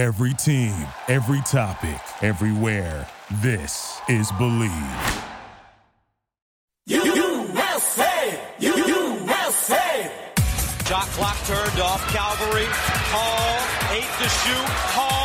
[0.00, 0.72] Every team,
[1.08, 3.06] every topic, everywhere.
[3.42, 5.24] This is Bleav.
[6.86, 8.40] USA!
[8.60, 10.10] USA!
[10.86, 12.02] Shot clock turned off.
[12.14, 12.64] Calvary.
[13.12, 13.94] Hall.
[13.94, 14.68] Eight to shoot.
[14.96, 15.19] Hall.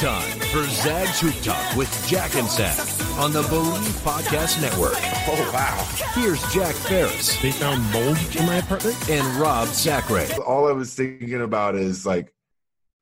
[0.00, 2.78] Time for Zag's Hoop Talk with Jack and Zag
[3.18, 4.94] on the Bleav Podcast Network.
[5.28, 5.86] Oh, wow.
[6.14, 8.96] Here's Jack Ferris They found mold in my apartment.
[9.10, 10.26] and Rob Sacre.
[10.42, 12.32] All I was thinking about is like,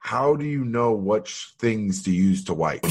[0.00, 2.84] how do you know which things to use to wipe?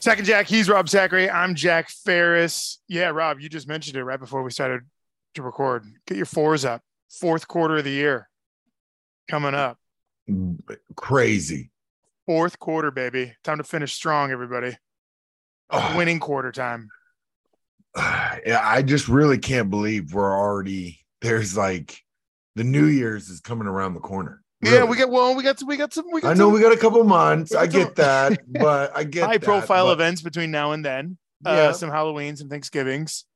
[0.00, 1.30] Second Jack, he's Rob Sacre.
[1.30, 2.80] I'm Jack Ferris.
[2.88, 4.82] Yeah, Rob, you just mentioned it right before we started
[5.34, 5.84] to record.
[6.06, 6.82] Get your fours up.
[7.08, 8.28] Fourth quarter of the year
[9.28, 9.78] coming up.
[10.96, 11.70] Crazy.
[12.26, 13.34] Fourth quarter, baby.
[13.44, 14.76] Time to finish strong, everybody.
[15.70, 15.96] Ugh.
[15.96, 16.88] Winning quarter time.
[17.96, 21.98] yeah, I just really can't believe we're already there's like
[22.54, 24.42] the New Year's is coming around the corner.
[24.62, 26.52] Yeah, we got well, we got some, we got some, we got I know some
[26.54, 27.54] we got a couple months.
[27.54, 31.18] I get that, but I get high that, profile but events between now and then.
[31.44, 31.50] Yeah.
[31.50, 33.26] Uh, some Halloween, some Thanksgivings.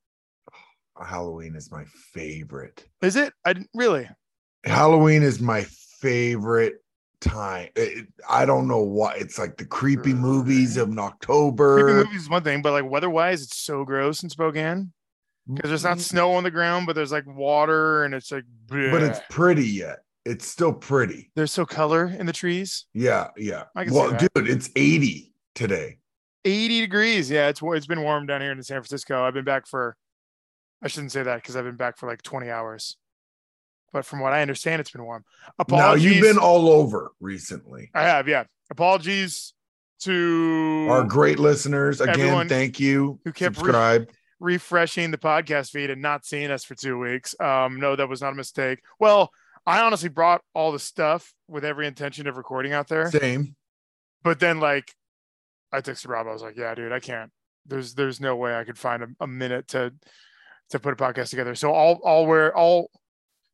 [1.04, 2.86] Halloween is my favorite.
[3.02, 3.32] Is it?
[3.44, 4.08] I didn't really.
[4.64, 5.62] Halloween is my
[6.00, 6.82] favorite
[7.20, 7.68] time.
[7.76, 9.14] It- I don't know why.
[9.14, 11.82] It's like the creepy movies of October.
[11.82, 14.92] Creepy movies is one thing, but like weather-wise, it's so gross in Spokane
[15.52, 18.44] because there's not snow on the ground, but there's like water, and it's like.
[18.66, 18.90] Mm-hmm.
[18.92, 20.00] but it's pretty yet.
[20.24, 21.30] It's still pretty.
[21.36, 22.84] there's so color in the trees.
[22.92, 23.64] Yeah, yeah.
[23.74, 25.98] Well, dude, it's 80 today.
[26.44, 27.30] 80 degrees.
[27.30, 29.24] Yeah, it's it's been warm down here in San Francisco.
[29.24, 29.96] I've been back for
[30.82, 32.96] I shouldn't say that because I've been back for like 20 hours.
[33.92, 35.24] But from what I understand, it's been warm.
[35.68, 37.90] Now you've been all over recently.
[37.94, 38.44] I have, yeah.
[38.70, 39.54] Apologies
[40.00, 43.18] to Our great listeners, again, thank you.
[43.24, 44.06] who kept re-
[44.40, 47.34] refreshing the podcast feed and not seeing us for two weeks.
[47.40, 48.80] Um, no, that was not a mistake.
[49.00, 49.30] Well,
[49.66, 53.10] I honestly brought all the stuff with every intention of recording out there.
[53.10, 53.56] Same.
[54.22, 54.92] But then like
[55.72, 57.30] I texted Rob, I was like, Yeah, dude, I can't.
[57.66, 59.92] There's there's no way I could find a, a minute to
[60.70, 61.54] to put a podcast together.
[61.54, 62.90] So I'll I'll wear I'll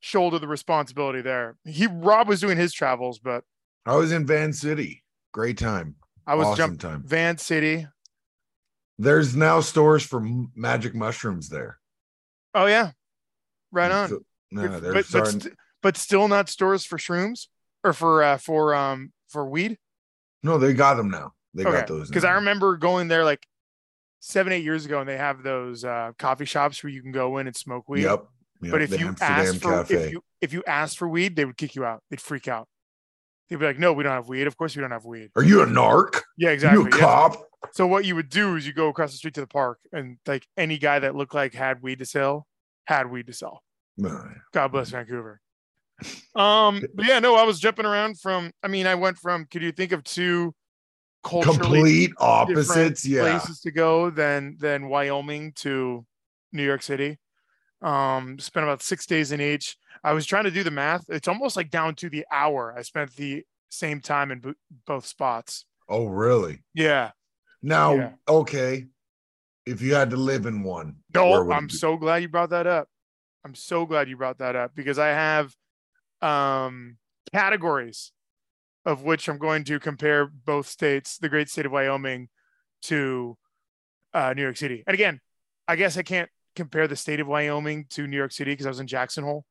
[0.00, 1.56] shoulder the responsibility there.
[1.64, 3.44] He Rob was doing his travels, but
[3.86, 5.02] I was in Van City.
[5.32, 5.96] Great time.
[6.26, 7.02] I was awesome jumping time.
[7.06, 7.86] Van City.
[8.98, 11.78] There's now stores for magic mushrooms there.
[12.54, 12.92] Oh yeah.
[13.72, 14.08] Right on.
[14.08, 14.20] So-
[14.50, 17.48] no, But- they're but, but, st- but still not stores for shrooms
[17.82, 19.78] or for uh for um for weed.
[20.44, 21.32] no, they got them now.
[21.54, 21.72] They Okay.
[21.78, 22.08] got those.
[22.08, 23.44] Because I remember going there like
[24.24, 27.36] seven, eight years ago and they have those uh coffee shops where you can go
[27.38, 28.02] in and smoke weed.
[28.04, 28.24] Yep.
[28.62, 29.94] yep, But if the you Amsterdam asked for Cafe.
[29.94, 32.02] if you if you asked for weed, they would kick you out.
[32.10, 32.66] They'd freak out.
[33.48, 34.46] They'd be like, "No, we don't have weed.
[34.46, 36.22] Of course, we don't have weed." Are you a narc?
[36.38, 36.84] Yeah, exactly.
[36.84, 37.00] You a yeah.
[37.00, 37.36] cop?
[37.72, 40.16] So what you would do is you go across the street to the park, and
[40.26, 42.46] like any guy that looked like had weed to sell
[42.86, 43.62] had weed to sell.
[44.52, 45.40] God bless Vancouver.
[46.34, 48.50] Um, but yeah, no, I was jumping around from.
[48.62, 49.46] I mean, I went from.
[49.50, 50.54] Could you think of two
[51.24, 53.04] Complete opposites.
[53.06, 53.22] Yeah.
[53.38, 56.04] places to go than than Wyoming to
[56.52, 57.18] New York City.
[57.82, 59.76] Um, spent about six days in each.
[60.02, 61.04] I was trying to do the math.
[61.08, 62.74] It's almost like down to the hour.
[62.76, 64.54] I spent the same time in bo-
[64.86, 65.64] both spots.
[65.88, 66.62] Oh, really?
[66.74, 67.10] Yeah.
[67.62, 68.10] Now, Yeah.
[68.28, 68.86] okay.
[69.66, 72.88] If you had to live in one, No, I'm so glad you brought that up.
[73.44, 75.54] I'm so glad you brought that up because I have
[76.22, 76.96] um
[77.32, 78.12] categories
[78.84, 82.28] of which I'm going to compare both states, the great state of Wyoming
[82.82, 83.36] to
[84.12, 84.84] uh, New York City.
[84.86, 85.20] And again,
[85.66, 88.68] I guess I can't compare the state of Wyoming to New York City because I
[88.68, 89.44] was in Jackson Hole,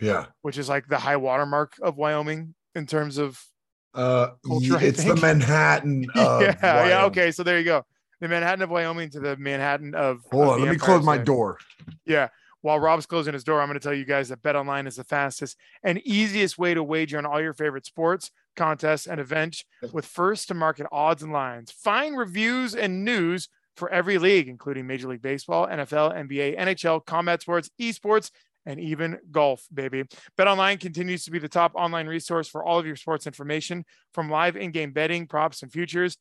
[0.00, 0.26] yeah.
[0.42, 3.42] which is like the high watermark of Wyoming in terms of
[3.94, 5.16] Uh, Culture, it's the.
[5.22, 6.04] Manhattan.
[6.14, 6.82] Of yeah, yeah.
[6.82, 7.04] Wyoming.
[7.06, 7.84] Okay, so there you go.
[8.20, 10.20] The Manhattan of Wyoming to the Manhattan of.
[10.30, 10.58] Hold of on.
[10.60, 11.58] Let me Empire close my door.
[12.04, 12.28] Yeah.
[12.62, 15.04] While Rob's closing his door, I'm going to tell you guys that BetOnline is the
[15.04, 20.06] fastest and easiest way to wager on all your favorite sports, contests, and events with
[20.06, 21.70] first to market odds and lines.
[21.70, 27.42] Find reviews and news for every league, including Major League Baseball, NFL, NBA, NHL, combat
[27.42, 28.30] sports, esports,
[28.64, 30.04] and even golf, baby.
[30.36, 34.28] BetOnline continues to be the top online resource for all of your sports information from
[34.28, 36.16] live in-game betting, props, and futures.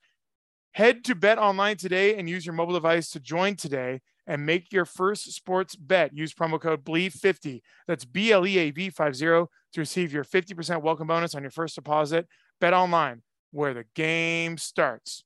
[0.73, 4.85] Head to BetOnline today and use your mobile device to join today and make your
[4.85, 6.15] first sports bet.
[6.15, 7.61] Use promo code BLEAV50.
[7.87, 9.45] That's B L E A V 50
[9.75, 12.27] to receive your 50% welcome bonus on your first deposit.
[12.59, 15.23] Bet online where the game starts.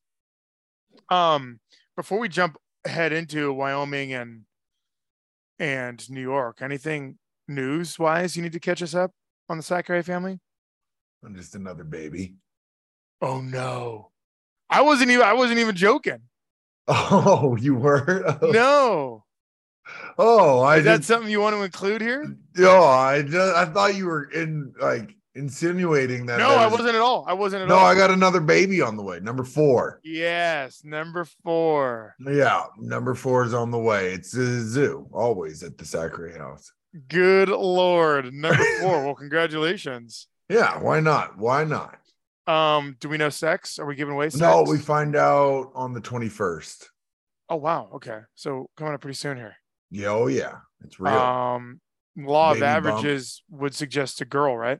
[1.08, 1.60] Um,
[1.96, 4.42] before we jump head into Wyoming and
[5.58, 9.12] and New York, anything news wise you need to catch us up
[9.48, 10.40] on the Sacre family?
[11.24, 12.34] I'm just another baby.
[13.22, 14.10] Oh no.
[14.68, 16.20] I wasn't even I wasn't even joking.
[16.92, 18.38] Oh, you were?
[18.42, 19.24] No.
[20.18, 21.04] Oh, I Is that did.
[21.04, 22.36] something you want to include here?
[22.56, 26.38] No, I just, I thought you were in like insinuating that.
[26.38, 27.24] No, there I was- wasn't at all.
[27.26, 27.80] I wasn't at No, all.
[27.82, 29.20] No, I got another baby on the way.
[29.20, 30.00] Number four.
[30.04, 32.14] Yes, number four.
[32.20, 34.12] Yeah, number four is on the way.
[34.12, 36.72] It's a zoo, always at the Sacre house.
[37.08, 38.32] Good lord.
[38.34, 39.04] Number four.
[39.04, 40.26] well, congratulations.
[40.50, 41.38] Yeah, why not?
[41.38, 41.96] Why not?
[42.48, 43.78] Um, do we know sex?
[43.78, 44.40] Are we giving away sex?
[44.40, 46.86] No, we find out on the 21st.
[47.50, 47.88] Oh wow.
[47.94, 48.18] Okay.
[48.34, 49.54] So coming up pretty soon here.
[49.90, 51.14] Yeah, oh yeah, it's real.
[51.14, 51.80] Um
[52.16, 52.86] law Baby of bump.
[52.96, 54.78] averages would suggest a girl, right?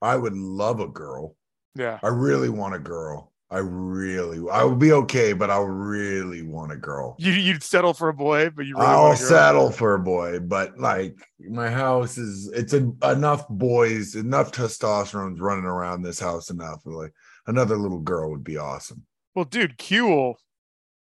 [0.00, 1.36] I would love a girl.
[1.74, 1.98] Yeah.
[2.02, 3.32] I really want a girl.
[3.50, 7.16] I really, I would be okay, but I really want a girl.
[7.18, 9.28] You you'd settle for a boy, but you really I'll want a girl.
[9.28, 15.38] settle for a boy, but like my house is, it's a, enough boys, enough testosterone's
[15.38, 16.80] running around this house enough.
[16.86, 17.12] Like
[17.46, 19.04] another little girl would be awesome.
[19.34, 20.38] Well, dude, Q will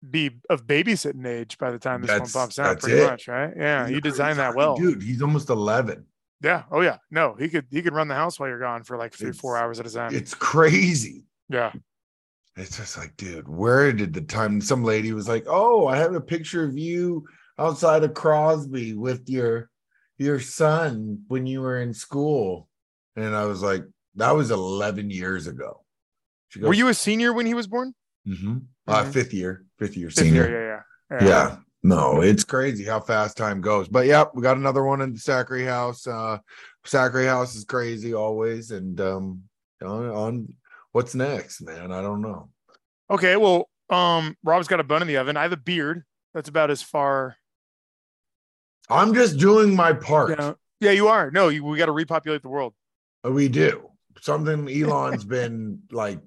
[0.08, 3.06] be of babysitting age by the time this That's- one pops out, pretty it.
[3.10, 3.52] much, right?
[3.56, 4.76] Yeah, He's you designed that well.
[4.76, 5.02] dude.
[5.02, 6.06] He's almost 11.
[6.42, 6.64] Yeah.
[6.72, 6.98] Oh yeah.
[7.12, 9.58] No, he could he could run the house while you're gone for like three, four
[9.58, 10.16] hours at a time.
[10.16, 11.26] It's crazy.
[11.50, 11.74] Yeah.
[12.56, 14.62] It's just like, dude, where did the time?
[14.62, 17.26] Some lady was like, "Oh, I have a picture of you
[17.58, 19.70] outside of Crosby with your
[20.18, 22.68] your son when you were in school,"
[23.18, 23.84] and I was like,
[24.16, 25.84] "That was 11 years ago."
[26.50, 27.94] She Were you a senior when he was born?
[28.28, 28.66] Mhm.
[28.88, 30.48] Uh, fifth year, fifth year Fifth senior.
[30.48, 31.28] year, yeah, yeah.
[31.28, 31.58] Yeah.
[31.82, 33.88] No, it's crazy how fast time goes.
[33.88, 36.06] But yep, we got another one in the Sacre house.
[36.06, 36.40] Uh
[36.86, 38.72] Sacre house is crazy always.
[38.72, 39.44] And um
[39.82, 40.54] on, on
[40.92, 41.92] what's next, man?
[41.92, 42.50] I don't know.
[43.10, 45.38] Okay, well, um, Rob's got a bun in the oven.
[45.38, 46.04] I have a beard.
[46.34, 47.38] That's about as far.
[48.90, 50.38] I'm just doing my part.
[50.38, 51.32] Yeah, yeah, you are.
[51.32, 52.74] No, you, we got to repopulate the world.
[53.24, 53.90] We do.
[54.22, 56.20] Something Elon's been like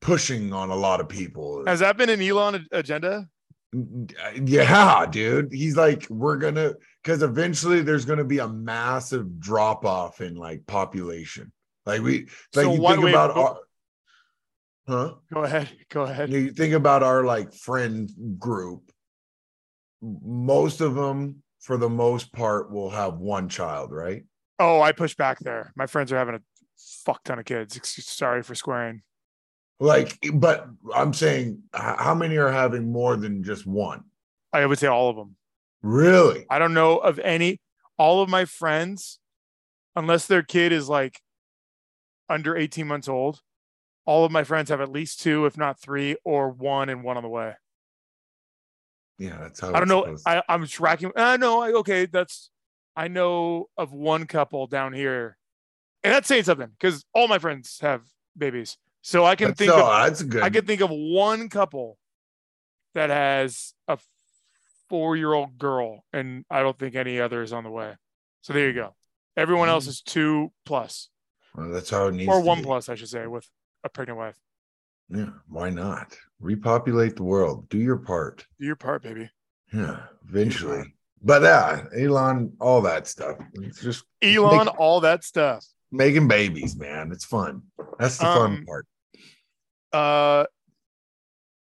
[0.00, 1.64] pushing on a lot of people.
[1.66, 3.28] Has that been an Elon agenda?
[3.74, 5.52] Uh, yeah, dude.
[5.52, 10.66] He's like, we're gonna because eventually there's gonna be a massive drop off in like
[10.66, 11.52] population.
[11.86, 12.20] Like we
[12.54, 13.58] like So you think about our,
[14.88, 15.14] huh?
[15.32, 15.68] Go ahead.
[15.88, 16.30] Go ahead.
[16.30, 18.90] You think about our like friend group.
[20.02, 24.24] Most of them, for the most part, will have one child, right?
[24.58, 25.72] Oh, I push back there.
[25.76, 26.40] My friends are having a
[27.04, 27.78] fuck ton of kids.
[27.82, 29.02] Sorry for squaring.
[29.80, 34.04] Like, but I'm saying, how many are having more than just one?
[34.52, 35.36] I would say all of them.
[35.82, 36.44] Really?
[36.50, 37.60] I don't know of any.
[37.96, 39.18] All of my friends,
[39.96, 41.20] unless their kid is like
[42.28, 43.40] under 18 months old,
[44.04, 47.16] all of my friends have at least two, if not three, or one and one
[47.16, 47.54] on the way.
[49.18, 50.16] Yeah, that's how I don't know.
[50.26, 51.12] I, I'm tracking.
[51.16, 51.60] I know.
[51.60, 52.50] I, okay, that's.
[52.96, 55.36] I know of one couple down here,
[56.02, 58.02] and that's saying something because all my friends have
[58.36, 60.06] babies, so I can That's, think oh, of.
[60.06, 60.42] that's good.
[60.42, 61.98] I can think of one couple
[62.94, 63.98] that has a
[64.88, 67.94] four-year-old girl, and I don't think any other is on the way.
[68.42, 68.94] So there you go.
[69.36, 69.88] Everyone else Mm.
[69.88, 71.08] is two plus,
[71.54, 72.64] Well, that's how it needs or one be.
[72.64, 73.48] plus, I should say, with
[73.84, 74.36] a pregnant wife.
[75.08, 76.16] Yeah, why not?
[76.40, 77.68] Repopulate the world.
[77.68, 78.46] Do your part.
[78.58, 79.30] Do your part, baby.
[79.72, 80.94] Yeah, eventually.
[81.22, 83.36] But yeah, Elon, all that stuff.
[83.54, 85.64] It's just Elon, Make- all that stuff.
[85.92, 87.12] making babies, man.
[87.12, 87.62] It's fun.
[87.98, 88.86] That's the fun Um, part.
[89.92, 90.44] Uh,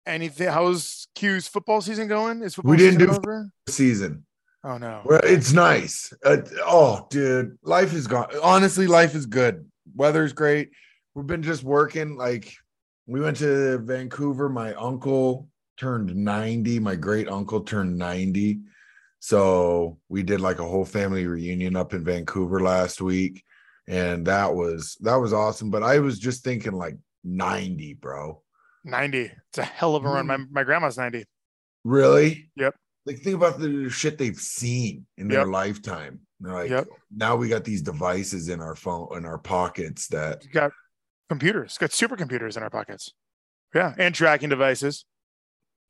[0.05, 0.47] anything?
[0.49, 2.41] How's Q's football season going?
[2.41, 3.49] Is football We didn't do- over?
[3.69, 4.25] Season.
[4.65, 5.01] Oh no.
[5.03, 6.13] Well, it's nice.
[6.23, 8.29] Uh, oh, dude, life is gone.
[8.41, 9.69] Honestly, life is good.
[9.95, 10.69] Weather's great.
[11.15, 12.15] We've been just working.
[12.15, 12.53] Like,
[13.05, 14.47] we went to Vancouver.
[14.47, 16.79] My uncle turned 90.
[16.79, 18.61] My great uncle turned 90.
[19.19, 23.43] So we did like a whole family reunion up in Vancouver last week.
[23.87, 25.71] And that was that was awesome.
[25.71, 28.41] But I was just thinking like 90, bro.
[28.83, 29.31] 90.
[29.49, 30.27] It's a hell of a run.
[30.27, 31.25] My, my grandma's 90.
[31.83, 32.49] Really?
[32.55, 32.75] Yep.
[33.05, 35.47] Like think about the shit they've seen in their Yep.
[35.47, 36.21] lifetime.
[36.39, 36.87] They're like, Yep.
[37.15, 40.71] now we got these devices in our phone in our pockets that We've got
[41.29, 43.13] computers, got supercomputers in our pockets.
[43.73, 43.93] Yeah.
[43.97, 45.05] And tracking devices.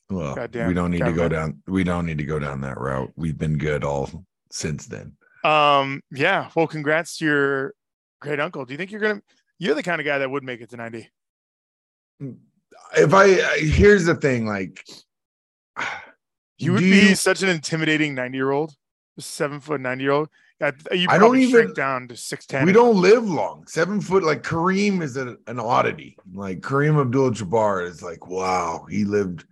[0.09, 1.61] well, Goddamn we don't need to go down.
[1.67, 3.11] We don't need to go down that route.
[3.15, 5.13] We've been good all since then.
[5.43, 6.49] Um, yeah.
[6.55, 7.73] Well, congrats to your
[8.21, 8.65] great uncle.
[8.65, 9.21] Do you think you're gonna
[9.59, 11.09] you're the kind of guy that would make it to 90?
[12.19, 13.27] If I
[13.57, 14.83] here's the thing, like
[16.57, 18.73] You would be you- such an intimidating 90 year old,
[19.19, 20.29] seven foot 90 year old.
[20.93, 22.65] You I don't even- down to six ten.
[22.65, 23.67] We don't live long.
[23.67, 26.15] Seven foot, like Kareem is a, an oddity.
[26.33, 29.43] Like Kareem Abdul Jabbar is like, wow, he lived.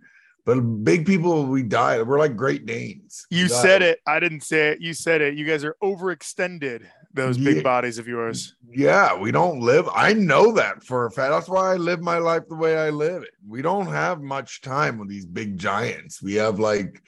[0.46, 2.06] But big people, we died.
[2.06, 3.26] We're like Great Danes.
[3.30, 4.00] You said it.
[4.06, 4.80] I didn't say it.
[4.80, 5.34] You said it.
[5.34, 6.86] You guys are overextended.
[7.14, 7.62] Those big Yeah.
[7.62, 8.54] bodies of yours.
[8.70, 9.86] Yeah, we don't live.
[9.94, 11.30] I know that for a fact.
[11.30, 13.34] That's why I live my life the way I live it.
[13.46, 16.22] We don't have much time with these big giants.
[16.22, 17.02] We have like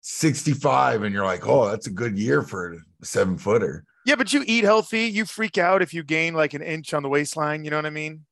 [0.00, 3.84] 65, and you're like, oh, that's a good year for a seven footer.
[4.04, 5.04] Yeah, but you eat healthy.
[5.04, 7.64] You freak out if you gain like an inch on the waistline.
[7.64, 8.24] You know what I mean?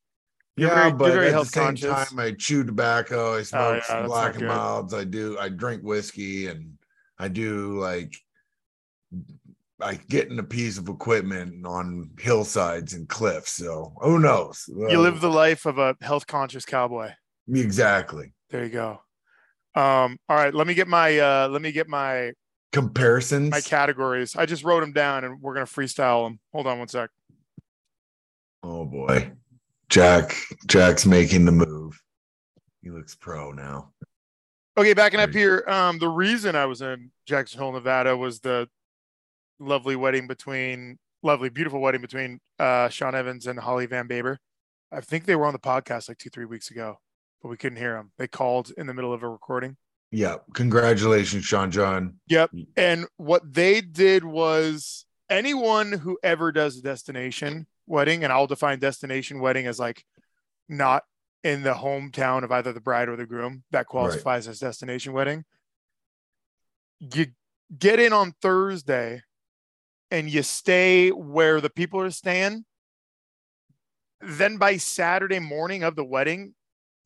[0.56, 1.90] You're yeah, very- but very at the same conscious.
[1.90, 3.34] Oh, time, I chew tobacco.
[3.34, 4.94] I oh, smoke yeah, that's black and milds.
[4.94, 5.36] I do.
[5.38, 6.78] I drink whiskey, and
[7.18, 8.14] I do like.
[9.84, 13.52] I getting a piece of equipment on hillsides and cliffs.
[13.52, 14.64] So who knows?
[14.66, 17.10] You live the life of a health conscious cowboy.
[17.52, 19.02] exactly There you go.
[19.74, 22.32] Um, all right, let me get my uh let me get my
[22.72, 23.50] comparisons.
[23.50, 24.34] my categories.
[24.36, 26.40] I just wrote them down and we're gonna freestyle them.
[26.52, 27.10] Hold on one sec.
[28.62, 29.32] Oh boy.
[29.90, 30.34] Jack
[30.66, 32.00] Jack's making the move.
[32.82, 33.92] He looks pro now.
[34.78, 35.62] Okay, backing up here.
[35.68, 38.68] Um, the reason I was in Jackson Hole, Nevada was the
[39.64, 44.38] lovely wedding between lovely, beautiful wedding between uh Sean Evans and Holly Van Baber.
[44.92, 46.98] I think they were on the podcast like two, three weeks ago,
[47.42, 48.12] but we couldn't hear them.
[48.18, 49.76] They called in the middle of a recording.
[50.12, 50.36] Yeah.
[50.52, 52.20] Congratulations, Sean John.
[52.28, 52.50] Yep.
[52.76, 58.78] And what they did was anyone who ever does a destination wedding, and I'll define
[58.78, 60.04] destination wedding as like
[60.68, 61.02] not
[61.42, 65.44] in the hometown of either the bride or the groom, that qualifies as destination wedding.
[67.00, 67.26] You
[67.76, 69.22] get in on Thursday
[70.10, 72.64] and you stay where the people are staying.
[74.20, 76.54] Then by Saturday morning of the wedding,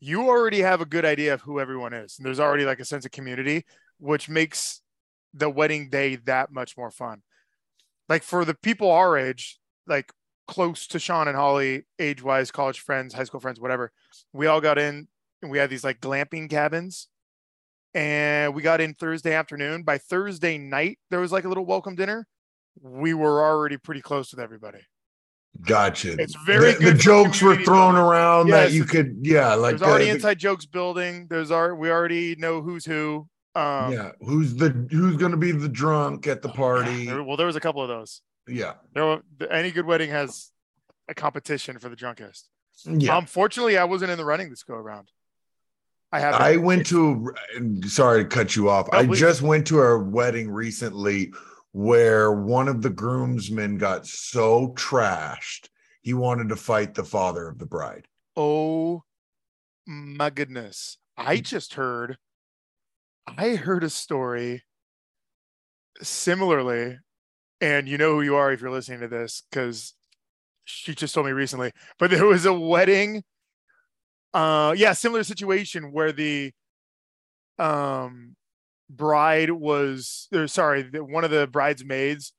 [0.01, 2.19] you already have a good idea of who everyone is.
[2.19, 3.65] And there's already like a sense of community,
[3.99, 4.83] which makes
[5.35, 7.23] the wedding day that much more fun.
[8.09, 10.13] Like for the people our age, like
[10.47, 13.93] close to Sean and Holly, age wise, college friends, high school friends, whatever,
[14.33, 15.09] we all got in
[15.43, 17.09] and we had these like glamping cabins.
[17.95, 19.83] And we got in Thursday afternoon.
[19.83, 22.27] By Thursday night, there was like a little welcome dinner.
[22.83, 24.81] We were already pretty close with everybody.
[25.63, 26.13] Gotcha.
[26.21, 27.97] It's very the, good the jokes were thrown building.
[28.11, 31.27] around Yes, that you could, yeah, like There's already the- the- inside jokes building.
[31.29, 33.27] There's our we already know who's who.
[33.55, 37.07] Um, yeah, who's the who's gonna be the drunk at the party?
[37.07, 38.21] there- well, there was a couple of those.
[38.47, 40.53] Yeah, There, were- any good wedding has
[41.09, 42.49] a competition for the drunkest.
[42.85, 43.19] yeah.
[43.19, 45.11] Unfortunately, I wasn't in the running this go around.
[46.13, 46.35] I have.
[46.37, 47.35] I went to.
[47.87, 48.89] Sorry to cut you off.
[48.93, 49.19] No, I please.
[49.19, 51.33] just went to a wedding recently
[51.73, 55.69] where one of the groomsmen got so trashed
[56.09, 58.07] he wanted to fight the father of the bride.
[58.35, 59.03] Oh
[59.87, 60.97] my goodness!
[61.19, 62.17] I just heard.
[63.27, 64.63] I heard a story.
[66.01, 66.99] Similarly,
[67.61, 69.93] and you know who you are if you're listening to this because
[70.65, 71.73] she just told me recently.
[71.99, 73.23] But there was a wedding.
[74.33, 76.53] Uh, yeah, similar situation where the
[77.59, 78.37] um
[78.91, 82.33] bride was or sorry the, one of the bridesmaids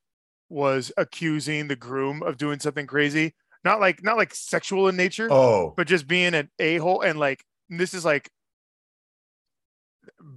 [0.48, 5.28] was accusing the groom of doing something crazy not like not like sexual in nature
[5.30, 8.30] Oh, but just being an a-hole and like this is like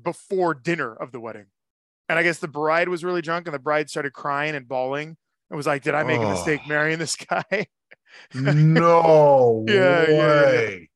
[0.03, 1.46] before dinner of the wedding
[2.10, 5.17] and i guess the bride was really drunk and the bride started crying and bawling
[5.50, 6.70] and was like did i make a mistake Oh.
[6.70, 7.65] marrying this guy
[8.36, 10.15] no Yeah, yeah, yeah, yeah.
[10.51, 10.89] way.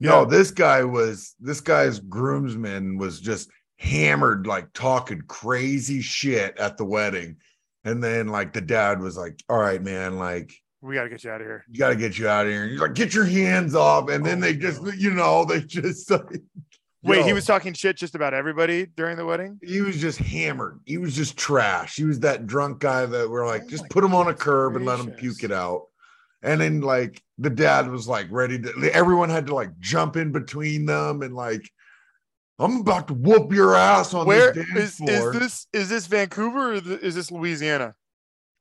[0.00, 0.24] No, Yeah.
[0.28, 6.84] this guy was this guy's groomsman was just hammered, like talking crazy shit at the
[6.84, 7.36] wedding.
[7.84, 11.24] And then like the dad was like, All right, man, like we got to get
[11.24, 12.62] you out of here you gotta get you out of here.
[12.62, 14.10] And he's like, get your hands off.
[14.10, 14.92] And then Oh, they just, no.
[14.92, 16.42] you know, they just like
[17.02, 20.80] wait he was talking shit just about everybody during the wedding he was just hammered.
[20.84, 21.96] He was just trash.
[21.96, 24.76] He was that drunk guy that we're like, Oh just put him on a curb
[24.76, 25.86] and let him puke it out.
[26.42, 30.32] And then like the dad was like ready to everyone had to like jump in
[30.32, 31.68] between them and like
[32.58, 35.32] I'm about to whoop your ass on where this is, dance floor.
[35.34, 37.94] is this is this vancouver or th- is this louisiana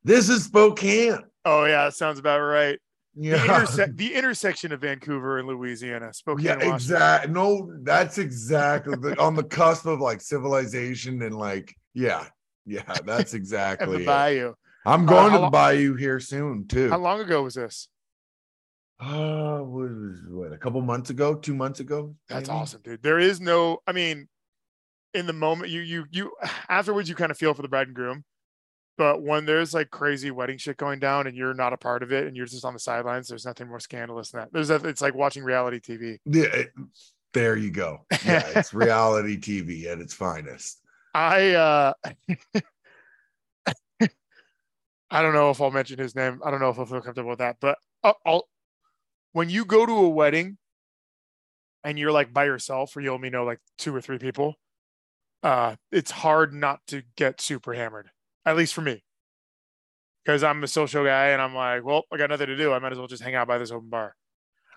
[0.03, 1.17] This is Spokane.
[1.45, 2.79] oh yeah that sounds about right
[3.15, 3.37] the, Yeah.
[3.47, 7.33] interse- the intersection of vancouver and louisiana Spokane, Yeah, exactly.
[7.33, 12.25] No, that's exactly the, on the cusp of like civilization and like, yeah,
[12.65, 13.97] yeah, that's exactly.
[13.97, 14.05] the it.
[14.05, 14.53] bayou
[14.85, 16.89] I'm Uh, going how to the lo- bayou here soon too.
[16.89, 17.89] how long ago was this
[18.99, 22.15] Uh, what was what a couple months ago, two months ago.
[22.29, 22.59] That's maybe?
[22.59, 23.03] awesome, dude.
[23.03, 24.27] There is no, I mean,
[25.13, 26.31] in the moment, you you you
[26.69, 28.23] afterwards, you kind of feel for the bride and groom,
[28.97, 32.11] but when there's like crazy wedding shit going down and you're not a part of
[32.11, 34.49] it and you're just on the sidelines, there's nothing more scandalous than that.
[34.51, 36.17] There's a, it's like watching reality TV.
[36.25, 36.73] Yeah, it-
[37.33, 38.05] there you go.
[38.25, 40.81] Yeah, it's reality TV at its finest.
[41.13, 41.93] I uh
[45.09, 46.41] I don't know if I'll mention his name.
[46.43, 47.57] I don't know if I'll feel comfortable with that.
[47.61, 48.47] But I'll, I'll
[49.37, 50.57] when you go to a wedding
[51.83, 54.55] and you're like by yourself, or you only know like two or three people,
[55.43, 58.09] uh, it's hard not to get super hammered.
[58.47, 59.03] At least for me,
[60.25, 62.73] because I'm a social guy and I'm like, well, I got nothing to do.
[62.73, 64.15] I might as well just hang out by this open bar.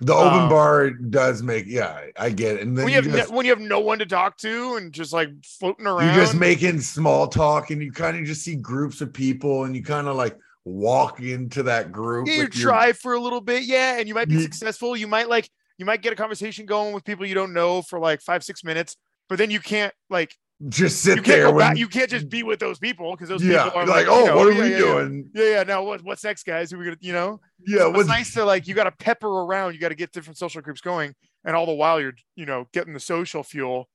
[0.03, 2.61] The open Um, bar does make yeah, I get it.
[2.61, 4.37] And then When you you have just, no, when you have no one to talk
[4.39, 8.25] to and just like floating around, you're just making small talk and you kind of
[8.27, 12.27] just see groups of people and you kind of like walk into that group.
[12.27, 14.97] Yeah, you with your- try for a little bit, yeah, and you might be successful.
[14.97, 15.49] You might like
[15.79, 18.63] you might get a conversation going with people you don't know for like five six
[18.63, 18.97] minutes,
[19.29, 20.37] but then you can't like
[20.69, 21.77] just sit you can't there when back.
[21.79, 24.27] You can't just be with those people because those yeah, people are like, you oh,
[24.27, 25.31] know, what are yeah, we yeah, doing?
[25.35, 25.63] Yeah, yeah.
[25.63, 26.05] Now what?
[26.05, 26.71] What's next, guys?
[26.71, 27.41] Who we gonna you know?
[27.67, 29.73] Yeah, it's what's nice to like you got to pepper around.
[29.73, 31.15] You got to get different social groups going,
[31.45, 33.89] and all the while you're you know getting the social fuel,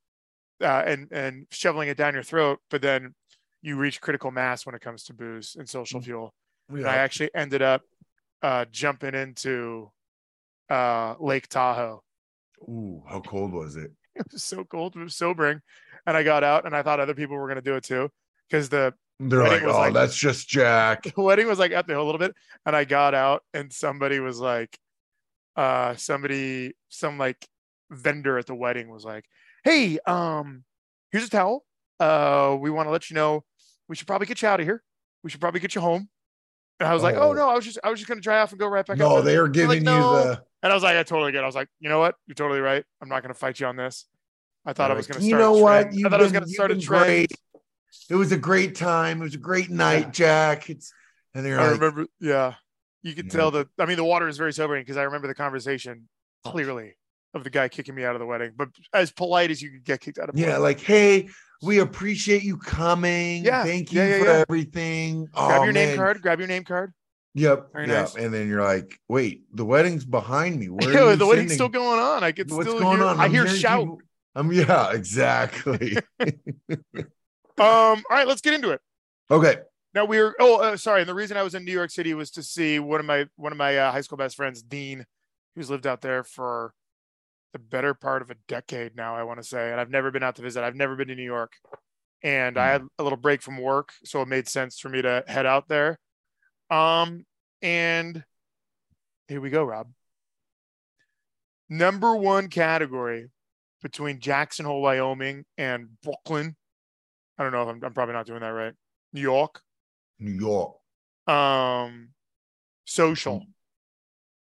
[0.62, 2.60] uh, and and shoveling it down your throat.
[2.72, 3.13] But then
[3.62, 6.34] you reach critical mass when it comes to booze and social fuel.
[6.69, 7.81] And I actually ended up
[8.41, 9.91] uh, jumping into
[10.69, 12.03] uh, Lake Tahoe.
[12.63, 13.91] Ooh, how cold was it?
[14.15, 15.60] It was so cold, it was sobering,
[16.07, 18.10] and I got out, and I thought other people were going to do it too,
[18.50, 21.03] because the They're like, was oh, like- that's just Jack.
[21.15, 22.34] the wedding was like up the hill a little bit,
[22.65, 24.79] and I got out, and somebody was like,
[25.57, 27.45] uh, somebody, some like
[27.91, 29.25] vendor at the wedding was like,
[29.65, 30.63] "Hey, um,
[31.12, 31.65] here's a towel.
[32.00, 33.43] Uh, we want to let you know
[33.89, 34.81] we should probably get you out of here.
[35.24, 36.07] We should probably get you home."
[36.79, 37.34] And I was like, "Oh Oh.
[37.34, 39.17] no, I was just I was just gonna dry off and go right back." No,
[39.17, 39.25] up.
[39.25, 40.41] they are They're like, giving "No." you the.
[40.63, 41.39] And I was like, I totally get.
[41.39, 41.44] it.
[41.44, 42.15] I was like, you know what?
[42.27, 42.84] You're totally right.
[43.01, 44.05] I'm not going to fight you on this.
[44.65, 45.91] I thought I was going to You know what?
[45.91, 46.05] trend.
[46.08, 47.05] I thought I was going to start a been trend.
[47.05, 47.32] great.
[48.10, 49.22] It was a great time.
[49.22, 50.70] It was a great night, Jack.
[50.72, 50.91] It's
[51.36, 52.08] and they're I like, remember.
[52.20, 52.55] Yeah,
[53.03, 53.32] you could Yeah.
[53.32, 53.67] tell that.
[53.79, 56.10] I mean, the water is very sobering because I remember the conversation
[56.44, 56.96] clearly
[57.36, 59.84] of the guy kicking me out of the wedding, but as polite as you could
[59.84, 60.38] get kicked out of.
[60.38, 60.62] yeah, wedding.
[60.63, 61.30] like, hey,
[61.62, 63.44] we appreciate you coming.
[63.46, 64.44] Yeah, Thank you yeah, yeah, for yeah.
[64.50, 65.25] everything.
[65.34, 66.22] grab Oh, your name card.
[66.22, 66.94] Grab your name card.
[67.34, 67.74] Yep.
[67.74, 67.96] Very yep.
[68.06, 68.15] nice.
[68.15, 70.68] And then you're like, wait, the wedding's behind me.
[70.70, 72.24] Where are Yeah, you the wedding's sending- still going on.
[72.24, 73.06] I could What's still going hear.
[73.08, 73.20] on?
[73.20, 73.82] I I'm hear shout.
[73.82, 74.00] people-
[74.38, 75.98] Um, yeah, exactly.
[77.57, 77.57] Um.
[77.57, 78.81] All right, let's get into it.
[79.31, 79.57] okay.
[79.94, 80.36] Now we are.
[80.42, 81.00] Oh, uh, sorry.
[81.01, 83.27] And the reason I was in New York City was to see one of my
[83.38, 85.05] one of my uh, high school best friends, Dean,
[85.55, 86.74] who's lived out there for
[87.55, 89.15] the better part of a decade now.
[89.15, 90.61] I want to say, and I've never been out to visit.
[90.61, 91.53] I've never been to New York,
[92.22, 95.24] and I had a little break from work, so it made sense for me to
[95.25, 95.98] head out there.
[96.70, 97.25] Um,
[97.61, 98.22] and
[99.29, 99.87] here we go, Rob.
[101.70, 103.29] Number one category
[103.81, 106.57] between Jackson Hole, Wyoming, and Brooklyn.
[107.37, 108.74] I don't know if I'm, I'm probably not doing that right.
[109.13, 109.61] New York
[110.20, 110.75] New York.
[111.27, 112.09] um
[112.83, 113.46] social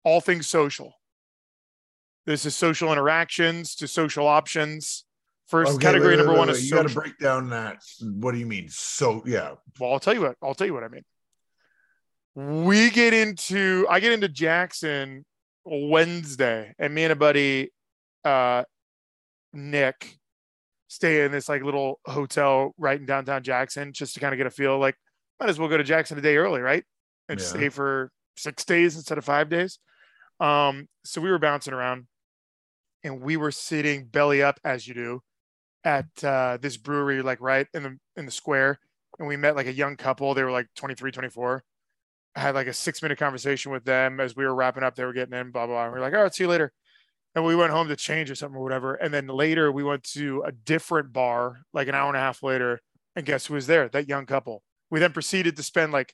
[0.03, 0.95] all things social
[2.25, 5.05] this is social interactions to social options
[5.47, 7.83] first Okay, category wait, number wait, one wait, is You got to break down that.
[8.01, 8.67] What do you mean?
[8.69, 9.55] So, yeah.
[9.79, 11.03] well i'll tell you what i'll tell you what i mean
[12.35, 15.23] we get into i get into jackson
[15.65, 17.71] wednesday and me and a buddy
[18.25, 18.63] uh
[19.53, 20.17] nick
[20.87, 24.47] stay in this like little hotel right in downtown jackson just to kind of get
[24.47, 24.95] a feel like
[25.39, 26.83] might as well go to jackson a day early right
[27.29, 27.45] and Yeah.
[27.45, 29.77] stay for six days instead of five days
[30.39, 32.07] um so we were bouncing around
[33.03, 35.21] and we were sitting belly up as you do
[35.83, 38.79] at uh this brewery like right in the in the square
[39.19, 40.33] and we met like a young couple.
[40.33, 41.63] They were like 23 24
[42.35, 44.95] I had like a six minute conversation with them as we were wrapping up.
[44.95, 45.83] They were getting in blah blah, blah.
[45.85, 46.71] and we are like all right see you later.
[47.35, 48.93] And we went home to change or something or whatever.
[48.95, 52.43] And then later we went to a different bar like an hour and a half
[52.43, 52.79] later.
[53.15, 53.89] And guess who was there?
[53.89, 54.63] That young couple.
[54.89, 56.13] We then proceeded to spend like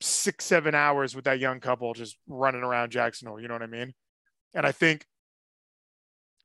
[0.00, 3.62] six seven hours with that young couple just running around jackson hole you know what
[3.62, 3.92] i mean?
[4.52, 5.06] And i think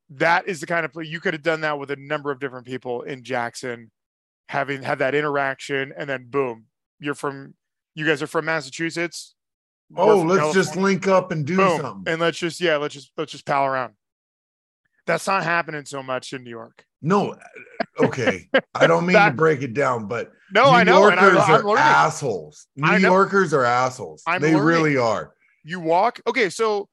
[0.09, 2.39] that is the kind of play you could have done that with a number of
[2.39, 3.91] different people in jackson
[4.49, 6.65] having had that interaction and then boom
[6.99, 7.53] you're from
[7.95, 9.33] you guys are from massachusetts
[9.95, 11.79] Oh, from let's just link up and do Boom.
[11.81, 12.11] something.
[12.11, 13.93] and let's just yeah let's just let's just pal around
[15.05, 18.49] that's not happening so much in new york no, uh, okay.
[18.73, 21.67] I don't mean to break it down, but no New i know and Yorkers I'm
[21.67, 22.65] are assholes.
[22.75, 24.23] New Yorkers are assholes.
[24.25, 24.65] I'm they learning.
[24.65, 25.31] really are.
[25.63, 26.89] you walk okay so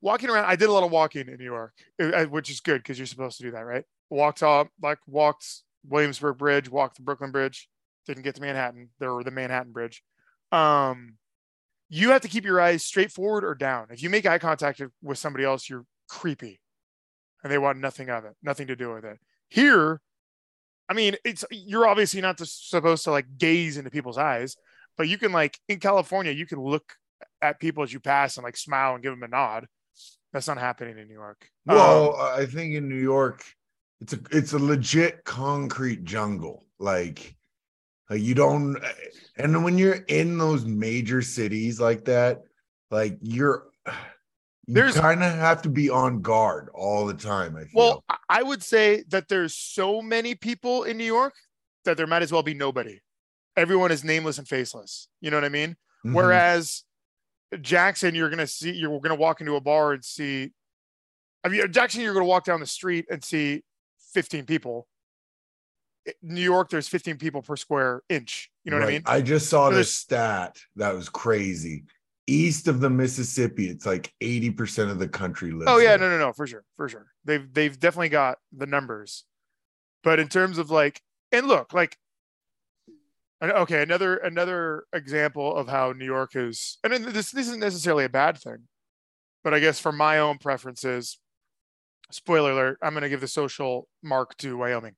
[0.00, 2.60] walking around i did a lot of walking in new york uh, uh, which is
[2.60, 3.84] good because you're supposed to do that right?
[4.08, 5.46] Walked up like walked
[5.86, 7.68] williamsburg bridge walked the brooklyn bridge
[8.06, 10.02] didn't get to manhattan there were the manhattan bridge.
[10.52, 11.14] Um
[11.92, 13.88] you have to keep your eyes straight forward or down.
[13.90, 16.60] If you make eye contact with somebody else you're creepy
[17.42, 19.18] and they want nothing of it nothing to do with it.
[19.48, 20.00] Here
[20.88, 24.56] i mean it's you're obviously not supposed to like gaze into people's eyes
[24.98, 26.96] but you can like in california you can look
[27.42, 29.66] at people as you pass and like smile and give them a nod.
[30.32, 31.48] That's not happening in New York.
[31.68, 33.44] Um, Well, I think in New York,
[34.00, 36.66] it's a it's a legit concrete jungle.
[36.78, 37.36] Like
[38.08, 38.76] Like you don't,
[39.36, 42.42] and when you're in those major cities like that,
[42.90, 47.56] like you're, you There's- kind of have to be on guard all the time.
[47.56, 47.70] I feel.
[47.74, 51.34] Well, I- would say that there's so many people in New York
[51.84, 53.00] that there might as well be nobody.
[53.56, 55.08] Everyone is nameless and faceless.
[55.20, 55.76] You know what I mean?
[56.06, 56.14] Mhm.
[56.14, 56.84] Whereas
[57.60, 60.52] Jackson, you're gonna see, you're gonna walk into a bar and see.
[61.42, 63.64] I mean, Jackson, you're gonna walk down the street and see
[64.12, 64.86] 15 people.
[66.22, 68.50] New York, there's 15 people per square inch.
[68.64, 69.02] You know what I mean?
[69.06, 71.84] I just saw So this stat that was crazy.
[72.26, 75.64] East of the Mississippi, it's like 80% of the country lives.
[75.66, 76.08] Oh yeah, there.
[76.08, 77.06] no, no, no, for sure, for sure.
[77.24, 79.24] They've they've definitely got the numbers,
[80.04, 81.96] but in terms of like, and look, like,
[83.42, 88.04] okay, another another example of how New York is, and then this this isn't necessarily
[88.04, 88.68] a bad thing,
[89.42, 91.18] but I guess for my own preferences,
[92.10, 94.94] spoiler alert, I'm going to give the social mark to Wyoming.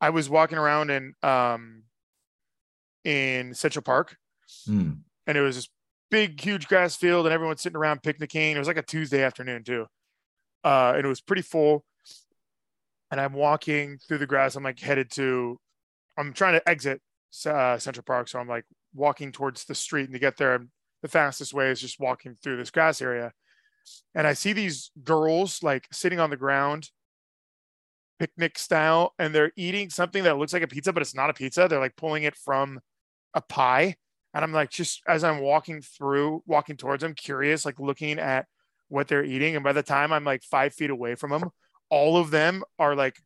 [0.00, 1.82] I was walking around in um
[3.04, 4.16] in Central Park,
[4.66, 4.92] Hmm.
[5.26, 5.68] and it was this
[6.10, 8.56] big, huge grass field, and everyone's sitting around picnicking.
[8.56, 9.86] It was like a Tuesday afternoon too,
[10.64, 11.84] uh, and it was pretty full.
[13.10, 14.56] And I'm walking through the grass.
[14.56, 15.60] I'm like headed to,
[16.16, 17.00] I'm trying to exit
[17.46, 20.64] uh, Central Park, so I'm like walking towards the street, and to get there,
[21.02, 23.32] the fastest way is just walking through this grass area.
[24.14, 26.90] And I see these girls like sitting on the ground,
[28.18, 31.34] picnic style, and they're eating something that looks like a pizza, but it's not a
[31.34, 31.66] pizza.
[31.68, 32.80] They're like pulling it from
[33.34, 33.96] a pie
[34.34, 38.46] and I'm like, just as I'm walking through, walking towards them, curious, like looking at
[38.88, 39.54] what they're eating.
[39.54, 41.50] And by the time I'm like five feet away from them,
[41.88, 43.16] all of them are like,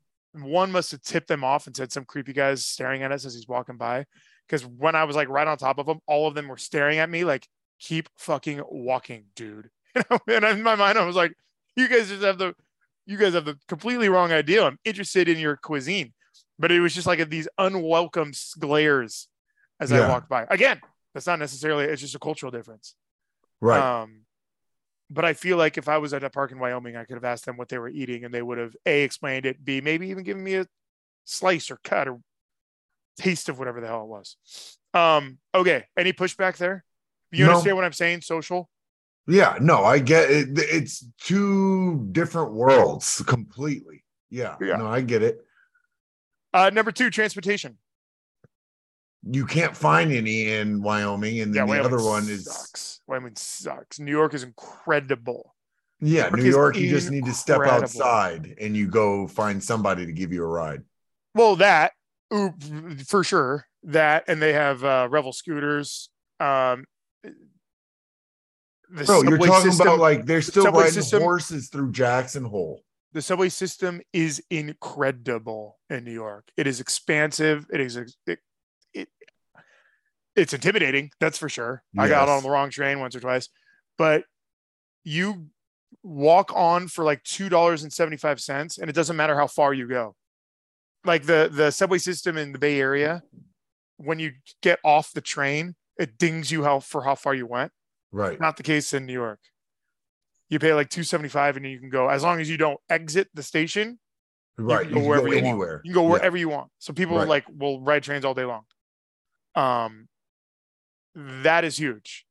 [0.43, 3.35] one must have tipped them off and said some creepy guys staring at us as
[3.35, 4.05] he's walking by.
[4.47, 6.99] Because when I was like right on top of them, all of them were staring
[6.99, 7.47] at me like,
[7.79, 9.71] keep fucking walking, dude.
[9.97, 10.19] You know?
[10.29, 11.33] And in my mind, I was like,
[11.77, 12.55] you guys just have the,
[13.07, 14.65] you guys have the completely wrong idea.
[14.65, 16.13] I'm interested in your cuisine.
[16.59, 19.29] But it was just like these unwelcome glares
[19.81, 20.47] as I walked by.
[20.51, 20.81] Again,
[21.15, 22.95] that's not necessarily it's just a cultural difference
[23.61, 24.03] Right.
[24.03, 24.21] um
[25.11, 27.25] but i feel like if i was at a park in wyoming i could have
[27.25, 30.09] asked them what they were eating and they would have a explained it b maybe
[30.09, 30.67] even given me a
[31.25, 32.21] slice or cut or
[33.19, 34.37] taste of whatever the hell it was
[34.95, 36.85] um okay any pushback there
[37.33, 37.51] you No.
[37.53, 38.69] understand what i'm saying social
[39.31, 39.59] yeah.
[39.61, 40.49] No, I get it.
[40.55, 44.03] It's two different worlds completely.
[44.31, 44.57] Yeah.
[44.59, 44.77] Yeah.
[44.77, 45.45] No, I get it.
[46.55, 47.77] uh number two transportation
[49.31, 53.35] You can't find any in Wyoming, and then the Wyoming other one is sucks wyoming
[53.37, 55.55] sucks new york is incredible
[56.01, 56.77] yeah, York New York.
[56.77, 60.47] You just need to step outside and you go find somebody to give you a
[60.47, 60.83] ride.
[61.35, 61.93] Well, that
[63.07, 63.67] for sure.
[63.85, 66.11] That and they have uh, Revel scooters.
[66.41, 66.85] Um,
[68.91, 72.83] the Bro, you're talking system, about like they're still riding system- horses through Jackson Hole.
[73.13, 76.49] the subway system is incredible in New York.
[76.57, 77.67] It is expansive.
[77.73, 78.39] It is it
[80.39, 81.11] it's intimidating.
[81.21, 81.83] That's for sure.
[81.99, 83.49] I got on the wrong train once or twice,
[83.97, 84.25] but
[85.05, 85.47] you
[86.03, 89.47] walk on for like two dollars and seventy five cents, and it doesn't matter how
[89.47, 90.15] far you go.
[91.05, 93.23] Like the the subway system in the Bay Area,
[93.97, 97.73] when you get off the train, it dings you how for how far you went.
[98.13, 98.39] Right.
[98.41, 99.41] Not the case in New York.
[100.51, 102.79] You pay like two seventy five, and you can go as long as you don't
[102.89, 103.99] exit the station.
[104.57, 104.89] Right.
[104.89, 105.47] can go wherever you want.
[105.47, 105.81] anywhere.
[105.85, 106.13] You can go Yeah.
[106.13, 106.71] wherever you want.
[106.79, 107.29] So people Right.
[107.29, 108.65] like will ride trains all day long.
[109.55, 110.08] Um,
[111.15, 112.27] that is huge.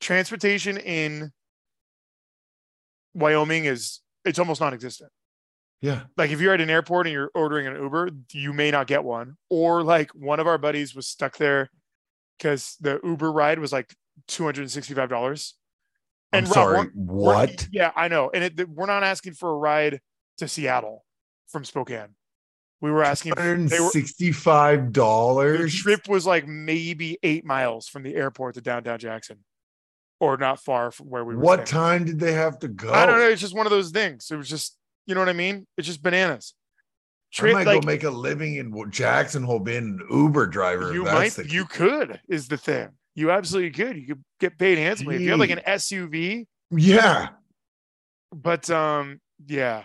[0.00, 1.32] Transportation in
[3.14, 5.10] Wyoming is it's almost non-existent.
[5.80, 6.04] Yeah.
[6.16, 9.04] Like if you're at an airport and you're ordering an Uber, you may not get
[9.04, 9.36] one.
[9.50, 11.70] Or like one of our buddies was stuck there
[12.38, 13.94] because the Uber ride was like
[14.26, 15.54] two hundred and sixty-five dollars.
[16.32, 16.88] Rob, sorry.
[16.94, 17.68] What?
[17.70, 18.30] Yeah, I know.
[18.32, 20.00] And it, we're not asking for a ride
[20.38, 21.04] to Seattle
[21.48, 22.16] from Spokane.
[22.84, 23.32] We were asking.
[23.34, 25.62] They were, $165.
[25.62, 29.38] the trip was like maybe eight miles from the airport to downtown Jackson,
[30.20, 31.40] or not far from where we were.
[31.40, 31.82] What staying.
[31.82, 32.92] time did they have to go?
[32.92, 33.26] I don't know.
[33.26, 34.30] It's just one of those things.
[34.30, 35.66] It was just, you know what I mean?
[35.78, 36.52] It's just bananas.
[37.38, 40.92] I might like, go make a living in Jackson Hole being an Uber driver.
[40.92, 42.90] you might, you could is the thing.
[43.14, 43.96] You absolutely could.
[43.96, 46.44] You could get paid handsomely if you have like an SUV.
[46.70, 47.28] yeah.
[48.30, 49.84] But um, yeah.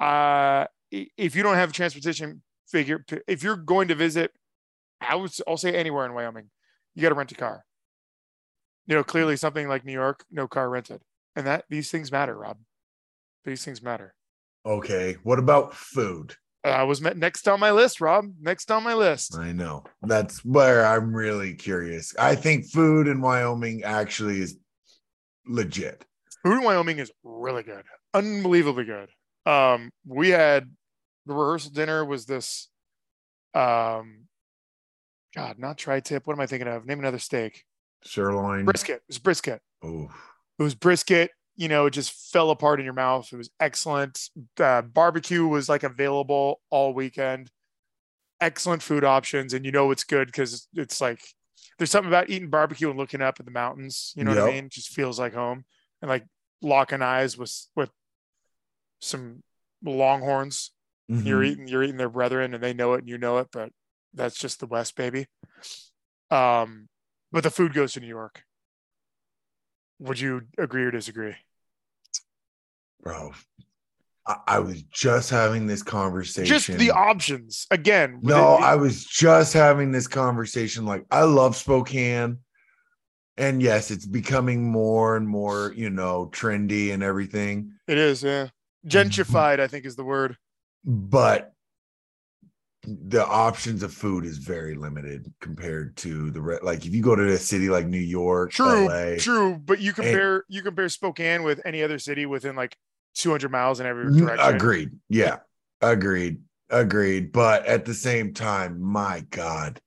[0.00, 4.32] Uh, if you don't have transportation figure, if you're going to visit,
[5.00, 6.50] I would I'll say anywhere in Wyoming,
[6.94, 7.64] you got to rent a car.
[8.86, 11.02] You know, clearly something like New York, no car rented,
[11.36, 12.58] and that these things matter, Rob.
[13.44, 14.14] These things matter.
[14.66, 15.16] Okay.
[15.22, 16.34] What about food?
[16.62, 18.26] I was met next on my list, Rob.
[18.40, 19.36] Next on my list.
[19.38, 19.84] I know.
[20.02, 22.14] That's where I'm really curious.
[22.18, 24.58] I think food in Wyoming actually is
[25.46, 26.04] legit.
[26.44, 29.08] Food in Wyoming is really good, unbelievably good.
[29.50, 30.70] Um, we had
[31.26, 32.68] the rehearsal dinner was this,
[33.54, 34.26] um,
[35.34, 36.26] God, not tri-tip.
[36.26, 36.86] What am I thinking of?
[36.86, 37.64] Name another steak.
[38.04, 38.64] Sirloin.
[38.64, 38.96] Brisket.
[38.96, 39.60] It was brisket.
[39.82, 40.10] Oh,
[40.58, 41.30] It was brisket.
[41.56, 43.28] You know, it just fell apart in your mouth.
[43.32, 44.30] It was excellent.
[44.58, 47.50] Uh, barbecue was like available all weekend.
[48.40, 51.20] Excellent food options, and you know it's good because it's like
[51.76, 54.14] there's something about eating barbecue and looking up at the mountains.
[54.16, 54.64] You know what I mean?
[54.64, 55.66] It just feels like home,
[56.00, 56.24] and like
[56.62, 57.90] locking eyes with with
[59.00, 59.42] some
[59.84, 60.70] longhorns.
[61.10, 61.46] You're mhm.
[61.46, 63.48] eating you're eating their brethren, and they know it, and you know it.
[63.52, 63.70] But
[64.14, 65.26] that's just the West, baby.
[66.30, 66.88] Um,
[67.32, 68.44] but the food goes to New York.
[69.98, 71.34] Would you agree or disagree?
[73.02, 73.32] bro.
[74.26, 76.46] I, I was just having this conversation.
[76.46, 78.20] just the options again.
[78.22, 80.84] No, it- I was just having this conversation.
[80.84, 82.38] Like, I love Spokane.
[83.36, 87.72] And yes, it's becoming more and more, you know, trendy and everything.
[87.88, 88.48] it is, yeah.
[88.86, 88.88] Mm-hmm.
[88.88, 90.36] Gentrified, I think, is the word.
[90.84, 91.52] But
[92.84, 97.14] the options of food is very limited compared to the re- like if you go
[97.14, 99.56] to a city like New York, True, LA, true.
[99.56, 102.76] But you compare you compare Spokane with any other city within like
[103.16, 104.54] 200 miles in every direction.
[104.54, 104.90] Agreed.
[105.08, 105.38] Yeah.
[105.80, 106.40] Agreed.
[106.70, 107.32] Agreed.
[107.32, 109.80] But at the same time, my God.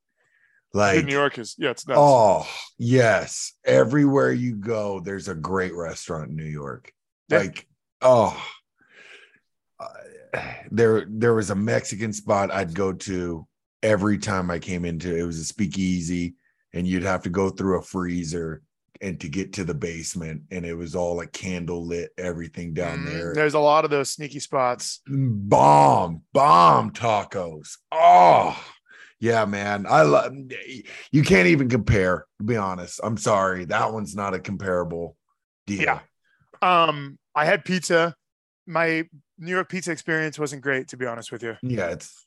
[0.75, 1.99] Like New York is yeah, it's nuts.
[2.01, 2.47] Oh,
[2.79, 3.53] yes.
[3.63, 6.91] Everywhere you go, there's a great restaurant in New York.
[7.29, 7.37] Yeah.
[7.39, 7.67] Like,
[8.01, 8.43] oh,
[9.79, 9.87] uh,
[10.71, 13.47] there there was a Mexican spot I'd go to
[13.81, 16.35] every time I came into it was a speakeasy,
[16.73, 18.61] and you'd have to go through a freezer
[19.01, 22.99] and to get to the basement, and it was all like candle lit, everything down
[22.99, 23.05] Mhm.
[23.05, 23.33] there.
[23.33, 25.01] There's a lot of those sneaky spots.
[25.07, 27.77] Bomb, bomb tacos.
[27.91, 28.57] Oh,
[29.19, 29.85] yeah, man.
[29.89, 30.33] I love
[31.11, 33.01] you can't even compare, to be honest.
[33.03, 33.65] I'm sorry.
[33.65, 35.17] That one's not a comparable
[35.67, 35.81] deal.
[35.81, 35.99] Yeah.
[36.61, 38.15] Um, I had pizza.
[38.65, 39.03] My
[39.43, 41.57] New York pizza experience wasn't great, to be honest with you.
[41.61, 42.25] Yeah, it's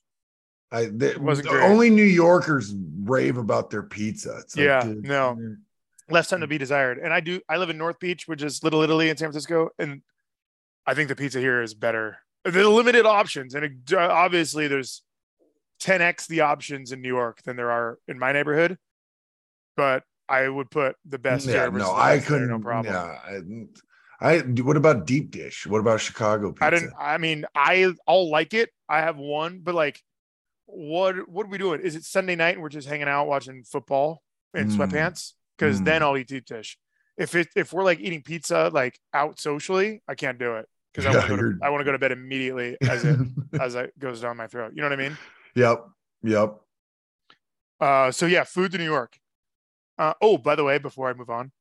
[0.71, 1.65] I the, wasn't great.
[1.65, 4.39] only New Yorkers rave about their pizza.
[4.41, 5.57] It's like, Yeah, dude, no.
[6.09, 6.99] Left something to be desired.
[6.99, 7.41] And I do.
[7.49, 10.03] I live in North Beach, which is Little Italy in San Francisco, and
[10.87, 12.19] I think the pizza here is better.
[12.45, 15.03] The limited options, and it, obviously there's
[15.83, 18.79] 10x the options in New York than there are in my neighborhood.
[19.77, 21.47] But I would put the best.
[21.47, 22.51] Yeah, no, I best there, couldn't.
[22.51, 22.95] No problem.
[22.95, 23.41] Yeah,
[24.21, 24.39] I.
[24.39, 25.67] What about deep dish?
[25.67, 26.67] What about Chicago pizza?
[26.67, 26.93] I didn't.
[26.99, 28.71] I mean, I I'll like it.
[28.89, 30.01] I have one, but like,
[30.67, 31.81] what what are we doing?
[31.81, 34.23] Is it Sunday night and we're just hanging out watching football
[34.55, 34.77] in Mm.
[34.77, 35.33] sweatpants?
[35.59, 35.85] Because Mm.
[35.85, 36.79] then I'll eat deep dish.
[37.17, 41.07] If it if we're like eating pizza like out socially, I can't do it because
[41.07, 43.21] I want to to I want to go to bed immediately as it
[43.59, 44.73] as it goes down my throat.
[44.75, 45.19] You know what I mean?
[45.55, 45.85] yep.
[46.23, 46.57] Yep.
[47.81, 49.19] Uh, so yeah, food to New York.
[49.99, 51.53] Uh, oh, by the way, before I move on,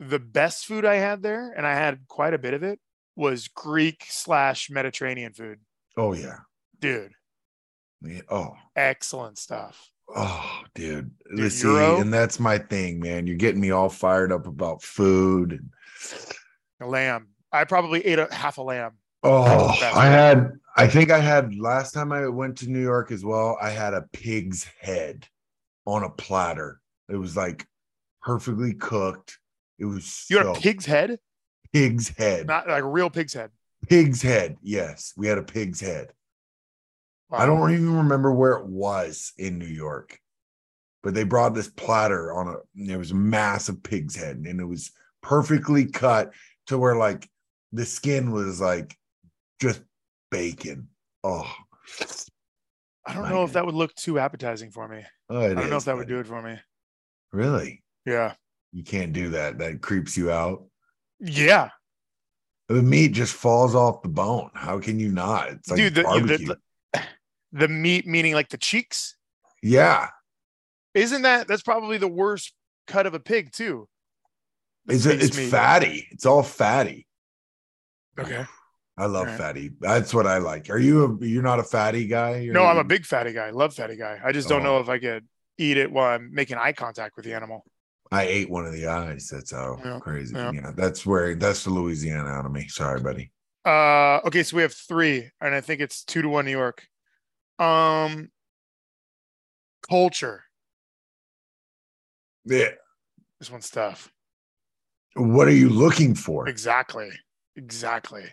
[0.00, 2.80] the best food I had there, and I had quite a bit of it,
[3.16, 5.58] was Greek slash Mediterranean food.
[5.96, 6.38] Oh yeah.
[6.80, 7.12] Dude,
[8.02, 8.54] Yeah, Oh.
[8.76, 9.88] excellent stuff.
[10.14, 11.10] Oh, dude.
[11.34, 12.00] Dude, see, Euro?
[12.00, 13.26] and that's my thing, man.
[13.26, 15.66] You're getting me all fired up about food.
[16.80, 17.28] A lamb.
[17.52, 18.92] I probably ate a half a lamb.
[19.22, 19.44] Oh.
[19.94, 20.50] I had.
[20.76, 23.56] I think I had last time I went to New York as well.
[23.62, 25.26] I had a pig's head
[25.86, 26.80] on a platter.
[27.08, 27.64] It was like
[28.22, 29.38] perfectly cooked.
[29.78, 31.18] It was You had a pig's head,
[31.72, 32.46] pig's head.
[32.46, 33.50] not like a real pig's head.
[33.88, 34.56] pig's head.
[34.62, 36.12] Yes, we had a pig's head.
[37.30, 40.20] I don't even remember where it was in New York,
[41.02, 42.92] but they brought this platter on a.
[42.92, 46.32] It was a massive pig's head, and it was perfectly cut
[46.68, 47.28] to where like
[47.72, 48.96] the skin was like
[49.60, 49.82] just
[50.30, 50.88] bacon.
[51.24, 51.52] Oh,
[53.06, 55.02] I don't know if that would look too appetizing for me.
[55.28, 56.56] oh I don't know if that would do it for me.
[57.32, 58.34] Really, Yeah.
[58.74, 59.58] You can't do that.
[59.58, 60.64] That creeps you out.
[61.20, 61.70] Yeah.
[62.68, 64.50] The meat just falls off the bone.
[64.54, 65.48] How can you not?
[65.50, 66.46] It's like Dude, the, you- the, barbecue.
[66.92, 67.02] the
[67.52, 69.16] the meat meaning like the cheeks.
[69.62, 70.08] yeah,
[70.92, 72.52] Isn't that that's probably the worst
[72.88, 73.88] cut of a pig too?
[74.88, 75.50] It's face it's meat.
[75.50, 76.08] fatty.
[76.10, 77.06] It's all fatty.
[78.18, 78.44] Okay.
[78.96, 79.38] I love Alright.
[79.38, 79.70] fatty.
[79.80, 80.68] That's what I like.
[80.70, 82.36] Are you a you're not a fatty guy?
[82.38, 83.46] You're- No, I'm a big fatty guy.
[83.46, 84.18] I Love fatty guy.
[84.24, 84.64] I just don't Oh.
[84.64, 85.26] know if I could
[85.58, 87.64] eat it while I'm making eye contact with the animal.
[88.12, 89.28] I ate one of the eyes.
[89.32, 90.34] That's how Yeah, crazy.
[90.34, 90.52] yeah.
[90.52, 90.70] Yeah.
[90.76, 92.68] that's where that's the Louisiana out of me.
[92.68, 93.32] Sorry, buddy.
[93.64, 96.86] Uh okay, so we have three, and I think it's two to one New York.
[97.58, 98.30] Um
[99.88, 100.44] culture.
[102.44, 102.70] Yeah.
[103.40, 104.10] This one's tough.
[105.16, 106.48] What are you looking for?
[106.48, 107.10] Exactly.
[107.56, 108.24] Exactly.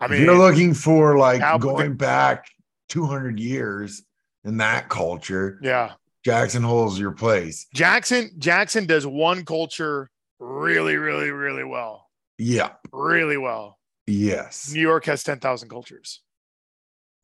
[0.00, 2.46] I If mean you're looking for like Now- going back
[2.88, 4.02] 200 years
[4.44, 5.94] in that culture, yeah.
[6.26, 7.68] Jackson Hole's your place.
[7.72, 10.10] Jackson Jackson does one culture
[10.40, 12.08] really, really, really well.
[12.36, 12.72] Yeah.
[12.92, 13.78] Really well.
[14.08, 14.72] Yes.
[14.72, 16.20] New York has 10,000 cultures.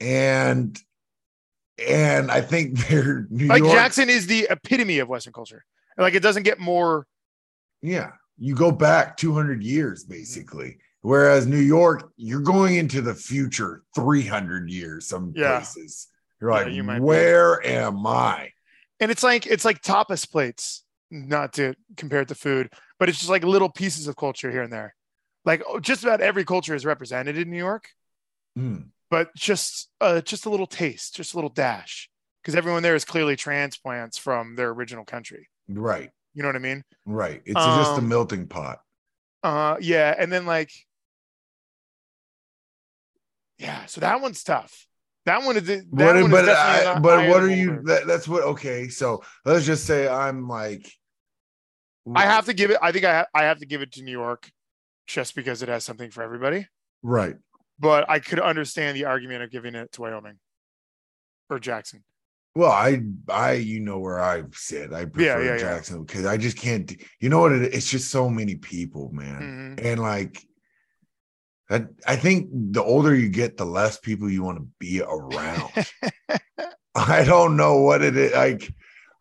[0.01, 0.79] And
[1.85, 3.73] and I think they're New Like York.
[3.73, 5.65] Jackson is the epitome of Western culture.
[5.99, 7.09] Like it doesn't get more.
[7.83, 10.12] Yeah, you go back 200 years mm-hmm.
[10.12, 10.79] basically.
[11.01, 15.09] Whereas New York, you're going into the future 300 years.
[15.09, 15.57] Some Yeah.
[15.57, 16.07] places
[16.41, 17.05] you're Yeah, like, you might be.
[17.05, 18.53] where am I?
[19.03, 23.19] And it's like it's like tapas plates, not to compare it to food, but it's
[23.19, 24.95] just like little pieces of culture here and there.
[25.45, 27.91] Like oh, just about every culture is represented in New York,
[28.57, 28.93] Hmm.
[29.11, 32.09] but just uh, just a little taste, just a little dash,
[32.43, 35.51] because everyone there is clearly transplants from their original country.
[35.69, 36.85] Right, You know what I mean?
[37.07, 37.43] right.
[37.47, 38.83] It's just a Um, melting pot.
[39.43, 40.73] Uh, yeah, and then like,
[43.59, 44.87] yeah, so that one's tough.
[45.25, 47.81] That one is that But, one but, definitely I, but what are you?
[47.85, 48.43] That, that's what.
[48.43, 50.91] Okay, so let's just say I'm like,
[52.15, 52.79] I have to give it.
[52.83, 54.51] I think I ha- I have to give it to New York,
[55.07, 56.67] just because it has something for everybody.
[57.03, 57.37] right.
[57.79, 60.39] But I could understand the argument of giving it to Wyoming
[61.51, 62.05] or Jackson.
[62.55, 64.93] Well, I, I, you know where I sit.
[64.93, 65.57] I prefer yeah, yeah.
[65.59, 66.95] Jackson because I just can't.
[67.21, 67.53] You know what?
[67.53, 69.85] It, it's just so many people, man, Mhm.
[69.85, 70.45] and like,
[71.73, 75.71] I, I think the older you get, the less people you want to be around.
[76.95, 78.33] I don't know what it is.
[78.33, 78.71] Like,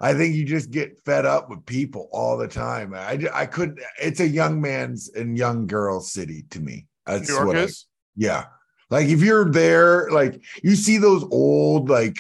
[0.02, 2.94] I think you just get fed up with people all the time.
[2.94, 3.80] I, I could.
[4.02, 6.88] It's a young man's and young girl's city to me.
[7.06, 7.68] That's New York what I,
[8.16, 8.46] yeah.
[8.90, 12.18] Like if you're there, like you see those old, like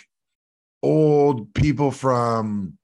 [0.81, 2.77] old people from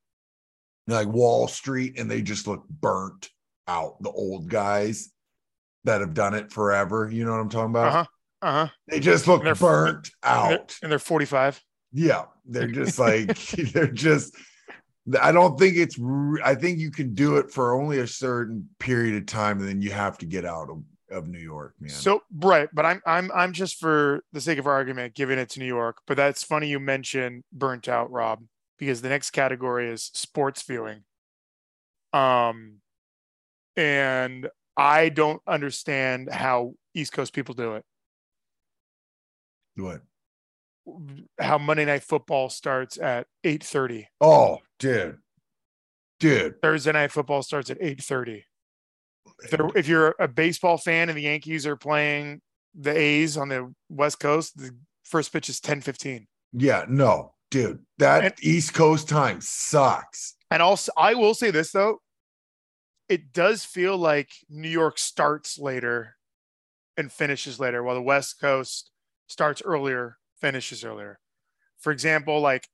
[0.87, 3.29] like Wall Street, and they just look burnt
[3.67, 4.01] out.
[4.01, 5.13] The old guys
[5.83, 7.09] that have done it forever.
[7.11, 7.87] You know what I'm talking about?
[7.87, 8.05] Uh huh.
[8.41, 8.67] Uh huh.
[8.87, 10.77] They just look They're- burnt And they're, out.
[10.83, 11.61] and they're 45.
[11.93, 13.37] Yeah, they're just like
[13.73, 14.35] they're just.
[15.21, 15.97] I don't think it's.
[16.43, 19.81] I think you can do it for only a certain period of time, and then
[19.81, 21.89] you have to get out of, of New York, man.
[21.91, 25.59] So right, but I'm I'm I'm just for the sake of argument giving it to
[25.61, 25.99] New York.
[26.07, 28.43] But that's funny you mention burnt out, Rob,
[28.77, 31.03] because the next category is sports viewing.
[32.11, 32.79] Um,
[33.77, 37.83] and I don't understand how East Coast people do it.
[39.75, 40.01] what?
[41.39, 44.07] How Monday Night Football starts at eight thirty.
[44.21, 45.17] Oh, dude,
[46.19, 46.61] dude.
[46.61, 48.45] Thursday Night Football starts at eight thirty.
[49.43, 52.41] If, if you're a baseball fan and the Yankees are playing
[52.73, 54.71] the A's on the West Coast, the
[55.03, 56.27] first pitch is ten fifteen.
[56.53, 57.79] Yeah, no, dude.
[57.97, 60.35] That And- East Coast time sucks.
[60.49, 61.99] And also, I will say this though,
[63.09, 66.17] it does feel like New York starts later
[66.95, 68.91] and finishes later, while the West Coast
[69.27, 71.19] starts earlier, finishes earlier.
[71.77, 72.67] For example, like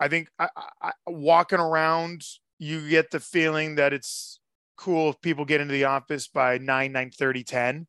[0.00, 0.48] I think I,
[0.80, 2.22] I, walking around,
[2.58, 4.40] you get the feeling that it's
[4.76, 7.86] cool if people get into the office by 9, 9 30, 10,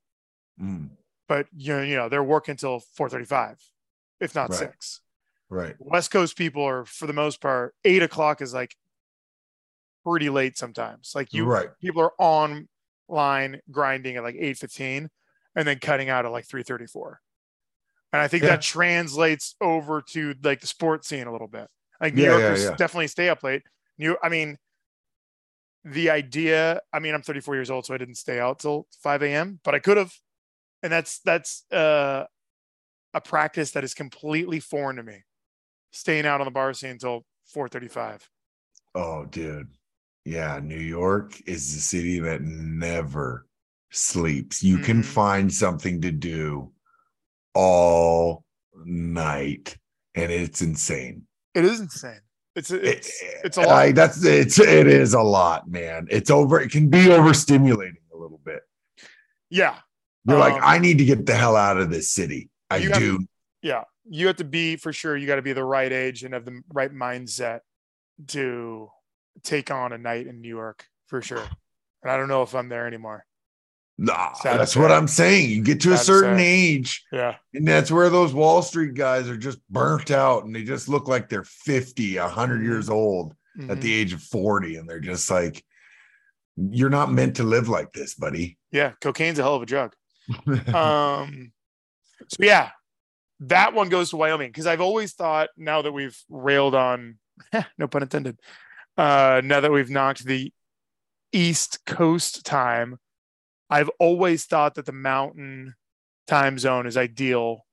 [0.60, 0.90] Mm,
[1.30, 3.60] but you know, you know, they're working till 4 35,
[4.20, 4.60] if not Right.
[4.60, 5.02] six.
[5.50, 5.76] right.
[5.80, 8.76] West Coast people are, for the most part, eight o'clock is like
[10.06, 11.14] pretty late sometimes.
[11.16, 11.70] Like you, right.
[11.82, 15.10] people are online grinding at like eight fifteen,
[15.56, 17.22] and then cutting out at like three thirty four.
[18.12, 18.50] And I think Yeah.
[18.50, 21.68] that translates over to like the sports scene a little bit.
[22.02, 22.76] Like New Yeah, Yorkers yeah.
[22.76, 23.64] definitely stay up late.
[23.98, 24.58] New, I mean,
[25.84, 26.80] the idea.
[26.94, 29.76] I mean, I'm 34 years old, so I didn't stay out till 5 a.m., but
[29.76, 30.14] I could have.
[30.82, 32.26] And that's that's uh,
[33.14, 35.24] a practice that is completely foreign to me.
[35.92, 38.22] Staying out on the bar scene until 4:35.
[38.96, 39.68] Oh, dude.
[40.26, 43.48] Yeah, New York is the city that never
[43.92, 44.62] sleeps.
[44.62, 45.06] You can Mhm.
[45.06, 46.72] find something to do
[47.54, 48.44] all
[48.86, 49.78] night,
[50.16, 51.28] and it's insane.
[51.56, 52.22] It is insane.
[52.56, 53.68] It's it's It- it's a lot.
[53.70, 56.08] like, that's it's it is a lot, man.
[56.10, 56.60] It's over.
[56.60, 58.62] It can be overstimulating a little bit.
[59.50, 59.80] yeah.
[60.26, 62.50] You're like, Um, I need to get the hell out of this city.
[62.70, 63.26] I do.
[63.64, 66.34] yeah you have to be for sure you got to be the right age and
[66.34, 67.62] have the right mindset
[68.28, 68.90] to
[69.44, 71.44] take on a night in new york for sure
[72.04, 73.26] and i don't know if i'm there anymore
[74.02, 74.94] Nah, Sad that's what.
[74.94, 75.50] I'm saying.
[75.50, 76.46] You get to a Sad to certain say.
[76.46, 80.64] age, yeah and that's where those Wall Street guys are just burnt out and they
[80.64, 82.64] just look like they're 50, 100 Mhm.
[82.64, 83.82] years old at Mhm.
[83.82, 84.78] the age of 40.
[84.78, 85.66] And they're just like,
[86.56, 88.58] you're not meant to live like this, buddy.
[88.72, 89.94] yeah cocaine's a hell of a drug
[90.74, 91.52] um
[92.30, 92.70] so yeah
[93.42, 97.18] that one goes to wyoming because i've always thought now that we've railed on
[97.78, 98.40] no pun intended
[99.00, 100.52] uh now that we've knocked the
[101.32, 102.98] east coast time
[103.70, 105.76] i've always thought that the mountain
[106.28, 107.66] time zone is ideal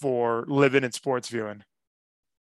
[0.00, 1.62] for living and sports viewing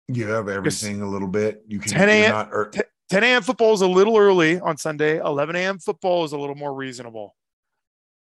[0.09, 1.63] you have everything a little bit.
[1.67, 2.35] You can 10 a.m.
[2.53, 2.71] er,
[3.09, 3.43] 10 a.m.
[3.43, 5.19] football is a little early on Sunday.
[5.19, 5.79] 11 a.m.
[5.79, 7.35] football is a little more reasonable.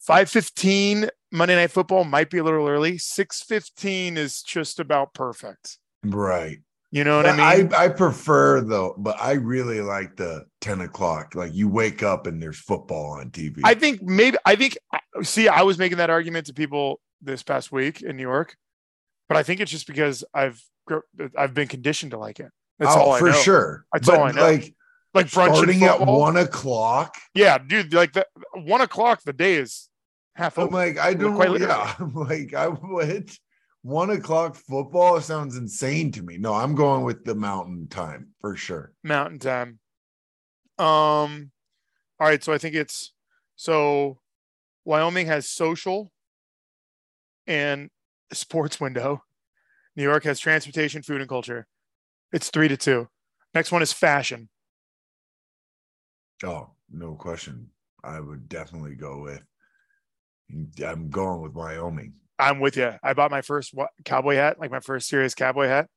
[0.06, 2.98] 5:15 Monday Night Football might be a little early.
[2.98, 5.78] 6:15 is just about perfect.
[6.04, 6.58] Right.
[6.90, 7.72] You know what I mean?
[7.74, 11.34] I, I prefer though, but I really like the 10 o'clock.
[11.34, 13.60] Like you wake up and there's football on TV.
[13.62, 14.78] I think maybe I think
[15.22, 18.56] see I was making that argument to people this past week in New York,
[19.28, 20.62] but I think it's just because I've
[21.36, 22.50] I've been conditioned to like it.
[22.78, 23.36] That's oh, all I for know.
[23.36, 23.84] sure.
[23.92, 24.42] That's but all I know.
[24.42, 24.74] like
[25.14, 27.16] Like brunch starting at one o'clock.
[27.34, 27.92] Yeah, dude.
[27.92, 29.88] Like the one o'clock, the day is
[30.36, 30.76] half I'm over.
[30.76, 31.72] like, I don't quite literally.
[31.72, 31.94] Yeah.
[31.98, 33.38] I'm like, I what?
[33.88, 36.36] One o'clock football sounds insane to me.
[36.36, 38.92] No, I'm going with the mountain time for sure.
[39.02, 39.78] Mountain time.
[40.78, 41.50] Um,
[42.20, 42.44] all right.
[42.44, 43.14] So I think it's
[43.56, 44.18] so
[44.84, 46.12] Wyoming has social
[47.46, 47.88] and
[48.30, 49.22] sports window.
[49.96, 51.66] New York has transportation, food, and culture.
[52.30, 53.08] It's three to two.
[53.54, 54.50] Next one is fashion.
[56.44, 57.70] Oh, no question.
[58.04, 59.42] I would definitely go with
[60.86, 62.12] I'm going with Wyoming.
[62.38, 62.94] I'm with you.
[63.02, 63.74] I bought my first
[64.04, 65.88] cowboy hat, like my first serious cowboy hat.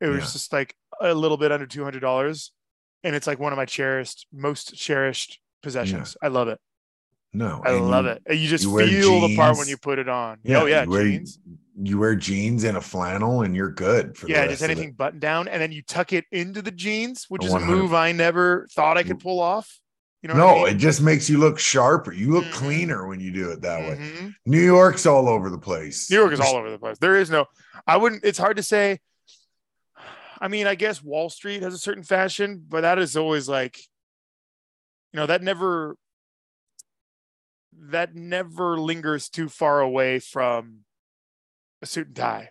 [0.00, 0.30] It was Yeah.
[0.32, 2.52] just like a little bit under two hundred dollars,
[3.02, 6.16] and it's like one of my cherished, most cherished possessions.
[6.22, 6.60] I love it.
[7.32, 8.36] No, I love you- it.
[8.38, 10.38] You just you feel the part when you put it on.
[10.48, 11.38] oh yeah, you wear, jeans.
[11.82, 15.46] You wear jeans and a flannel, and you're good for Yeah, just anything button down,
[15.48, 18.96] and then you tuck it into the jeans, which is a move I never thought
[18.96, 19.78] I could pull off.
[20.22, 20.34] You know?
[20.34, 20.66] No, I mean?
[20.76, 22.12] it just makes you look sharper.
[22.12, 22.52] You look Mhm.
[22.52, 23.96] cleaner when you do it that way.
[23.96, 24.34] Mhm.
[24.46, 26.10] New York's all over the place.
[26.10, 26.98] New York is all over the place.
[26.98, 27.46] There is no,
[27.86, 29.00] I wouldn't, it's hard to say.
[30.40, 33.78] I mean, I guess Wall Street has a certain fashion, but that is always like,
[35.12, 35.96] you know, that never,
[37.78, 40.80] that never lingers too far away from
[41.82, 42.48] a suit and tie.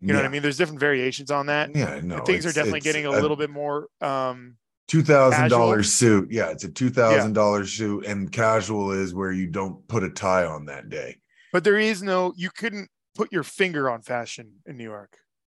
[0.00, 0.42] You know what I mean?
[0.42, 1.74] There's different variations on that.
[1.76, 2.24] Yeah, no.
[2.24, 4.56] Things are definitely getting a little bit more, um,
[4.92, 6.30] two thousand dollars suit.
[6.30, 10.10] Yeah, it's a two thousand dollars suit, and casual is where you don't put a
[10.10, 11.16] tie on that day.
[11.50, 15.16] but there is no, you couldn't put your finger on fashion in New York,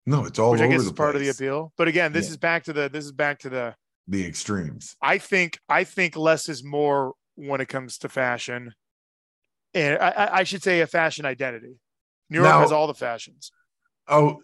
[0.07, 1.73] No, it's all which I guess is part of the appeal.
[1.79, 2.31] But again, this Yeah.
[2.33, 3.75] is back to the, this is back to the,
[4.09, 4.97] The extremes.
[5.01, 8.75] I think I think less is more when it comes to fashion,
[9.73, 11.79] and I, I- I should say a fashion identity.
[12.29, 13.51] New York Now- has all the fashions.
[14.09, 14.41] Oh,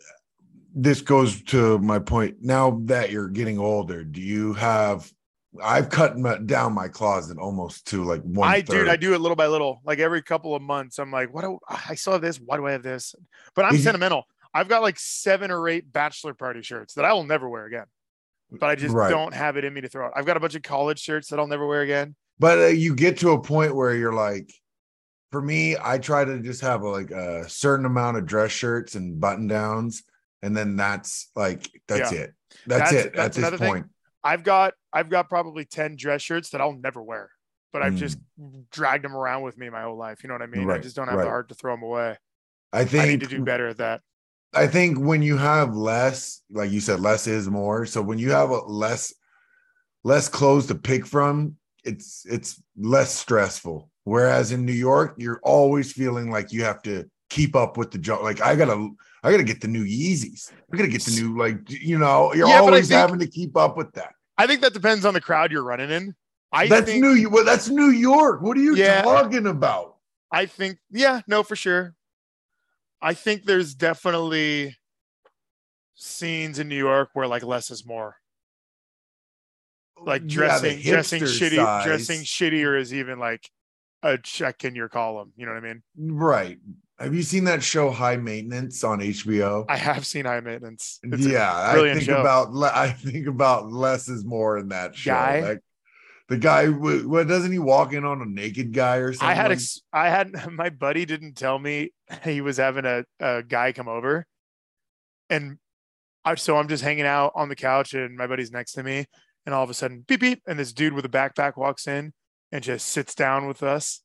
[0.74, 2.36] this goes to my point.
[2.40, 5.10] Now that you're getting older, do you have?
[5.62, 8.48] I've cut my, down my closet almost to like one.
[8.48, 9.80] I dude, I do it little by little.
[9.84, 11.42] Like every couple of months, I'm like, what?
[11.42, 12.38] Do, I still have this.
[12.38, 13.14] Why do I have this?
[13.54, 14.24] But I'm sentimental.
[14.54, 17.86] I've got like seven or eight bachelor party shirts that I will never wear again.
[18.50, 19.10] But I just Right.
[19.10, 20.12] don't have it in me to throw out.
[20.16, 22.14] I've got a bunch of college shirts that I'll never wear again.
[22.38, 24.52] But uh, you get to a point where you're like,
[25.30, 29.20] for me, I try to just have like a certain amount of dress shirts and
[29.20, 30.02] button downs,
[30.42, 32.20] and then that's like that's Yeah.
[32.20, 32.34] it.
[32.66, 33.68] That's, That's- it that's at this another thing.
[33.68, 33.86] point.
[34.24, 37.30] I've got I've got probably 10 dress shirts that I'll never wear,
[37.72, 37.98] but I've Mm.
[37.98, 38.18] just
[38.70, 40.22] dragged them around with me my whole life.
[40.22, 40.70] You know what I mean?
[40.70, 41.24] I just don't have right.
[41.24, 42.16] the heart to throw them away.
[42.72, 44.00] I I need think to do better at that.
[44.54, 47.84] I think when you have less, like you said, less is more.
[47.86, 49.14] So when you have a less
[50.04, 53.90] less clothes to pick from, it's it's less stressful.
[54.04, 57.98] Whereas in New York, you're always feeling like you have to keep up with the
[57.98, 58.22] job.
[58.22, 58.88] Like I gotta
[59.24, 60.52] I gotta get the new Yeezys.
[60.72, 63.56] I gotta get the new like you know, you're Yeah, always think- having to keep
[63.56, 64.12] up with that.
[64.36, 66.14] I think that depends on the crowd you're running in.
[66.52, 68.40] I that's think New well, that's New York.
[68.42, 69.02] What are you Yeah.
[69.02, 69.96] talking about?
[70.32, 71.94] I think yeah, no, for sure.
[73.02, 74.76] I think there's definitely
[75.94, 78.16] scenes in New York where like less is more.
[80.00, 81.84] Like Yeah, dressing dressing shitty size.
[81.84, 83.50] dressing shittier is even like
[84.02, 85.32] a check in your column.
[85.36, 85.82] You know what I mean?
[85.96, 86.58] Right.
[86.98, 89.64] Have you seen that show High Maintenance on HBO?
[89.68, 90.98] I have seen high maintenance.
[91.04, 92.20] It's yeah, I think show.
[92.20, 95.12] about I think about less is more in that show.
[95.12, 95.40] Guy?
[95.40, 95.60] Like,
[96.28, 99.28] the guy, what doesn't he walk in on a naked guy or something?
[99.28, 101.92] I had ex- I had my buddy didn't tell me
[102.24, 104.26] he was having a, a guy come over,
[105.30, 105.58] and
[106.24, 109.06] I so I'm just hanging out on the couch and my buddy's next to me,
[109.46, 112.12] and all of a sudden beep beep, and this dude with a backpack walks in
[112.50, 114.02] and just sits down with us,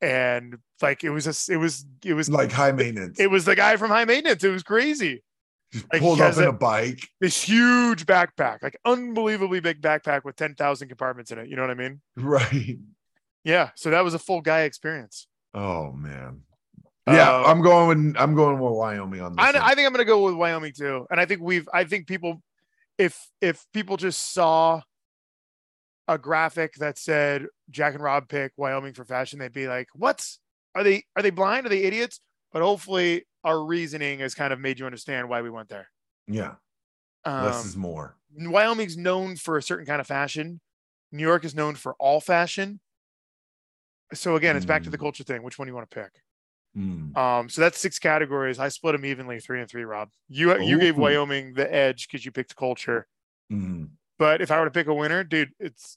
[0.00, 3.18] and like it was a, it was it was like high maintenance.
[3.20, 4.44] it was the guy from High Maintenance.
[4.44, 5.22] It was crazy.
[5.92, 7.06] Like, pulled up in a- a bike.
[7.20, 11.48] This huge backpack, like unbelievably big backpack with ten thousand compartments in it.
[11.48, 12.00] You know what I mean?
[12.16, 12.78] Right.
[13.44, 13.70] Yeah.
[13.76, 15.26] So that was a full guy experience.
[15.54, 16.42] Oh man.
[17.06, 19.44] Yeah, Uh, I'm going with I'm going with Wyoming on this.
[19.44, 19.48] I.
[19.50, 21.66] I think I'm going to go with Wyoming too, and I think we've.
[21.72, 22.42] I think people,
[22.98, 24.82] if if people just saw
[26.08, 30.40] a graphic that said Jack and Rob pick Wyoming for fashion, they'd be like, "What's
[30.74, 31.04] are they?
[31.14, 31.66] Are they blind?
[31.66, 32.20] Are they idiots?"
[32.52, 35.88] But hopefully, our reasoning has kind of made you understand why we went there.
[36.26, 36.56] yeah,
[37.24, 38.16] Um, less is more.
[38.34, 40.60] Wyoming's known for a certain kind of fashion.
[41.12, 42.80] New York is known for all fashion.
[44.14, 45.00] So again, it's back to the Mm.
[45.00, 45.42] culture thing.
[45.42, 46.22] Which one do you want to pick?
[46.76, 47.16] Mm.
[47.16, 48.58] Um, so that's six categories.
[48.58, 49.84] I split them evenly, three and three.
[49.84, 53.06] Rob, you you gave Wyoming the edge because you picked culture.
[53.52, 53.90] Mm.
[54.18, 55.96] But if I were to pick a winner, dude, it's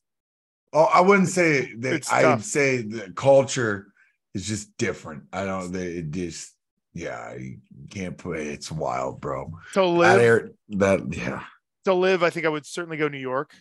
[0.73, 2.11] Oh, I wouldn't say that.
[2.11, 3.87] I'd say the culture
[4.33, 5.23] is just different.
[5.33, 5.71] I don't.
[5.71, 6.53] They it just.
[6.93, 7.57] Yeah, you
[7.89, 8.39] can't put.
[8.39, 9.53] It's wild, bro.
[9.73, 10.21] to That live.
[10.21, 10.51] air.
[10.69, 11.43] That yeah.
[11.85, 13.53] to live, I think I would certainly go New York,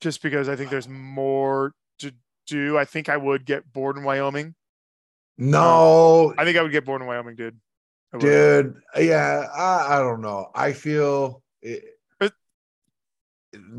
[0.00, 2.12] just because I think there's more to
[2.46, 2.76] do.
[2.78, 4.54] I think I would get bored in Wyoming.
[5.38, 7.58] No, um, I think I would get bored in Wyoming, dude.
[8.18, 8.80] Dude.
[8.98, 10.50] Yeah, I, I don't know.
[10.54, 11.84] I feel it,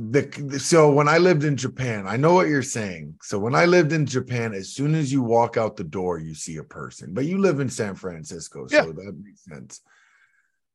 [0.09, 3.15] the so when I lived in Japan, I know what you're saying.
[3.21, 6.33] So when I lived in Japan, as soon as you walk out the door, you
[6.33, 7.13] see a person.
[7.13, 8.83] But you live in San Francisco, so Yeah.
[8.85, 9.81] that makes sense.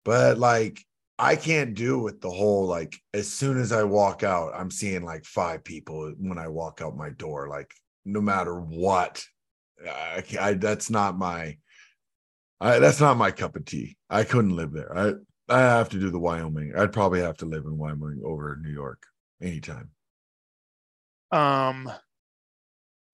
[0.04, 0.80] But like
[1.18, 5.04] I can't do with the whole like as soon as I walk out, I'm seeing
[5.04, 7.72] like five people when I walk out my door, like
[8.04, 9.24] no matter what.
[9.88, 11.56] I, I that's not my
[12.60, 13.96] I, that's not my cup of tea.
[14.08, 14.96] I couldn't live there.
[14.96, 15.14] I
[15.48, 16.72] I have to do the Wyoming.
[16.76, 19.02] I'd probably have to live in Wyoming over New York
[19.40, 19.90] anytime.
[21.30, 21.90] Um,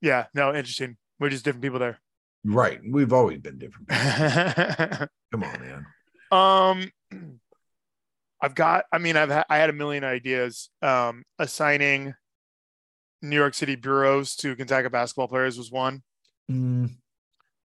[0.01, 0.97] yeah, no, interesting.
[1.19, 1.99] We're just different people there.
[2.45, 2.81] Right.
[2.89, 3.89] We've always been different.
[5.33, 5.87] Come on, man.
[6.31, 6.91] um,
[8.41, 8.85] I've got.
[8.93, 10.71] I mean, I've ha- I had a million ideas.
[10.81, 12.15] Um, assigning
[13.21, 16.03] New York City bureaus to Gonzaga basketball players was one,
[16.51, 16.95] Mm,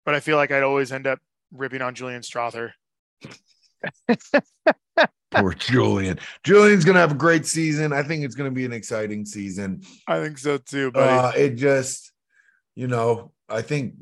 [0.04, 1.20] but I feel like I'd always end up
[1.52, 2.72] ripping on Julian Strawther.
[5.30, 6.18] poor Julian.
[6.44, 7.92] Julian's gonna have a great season.
[7.92, 9.82] I think it's gonna be an exciting season.
[10.06, 11.10] I think so too, buddy.
[11.10, 12.12] Uh, it just,
[12.74, 13.94] you know, I think.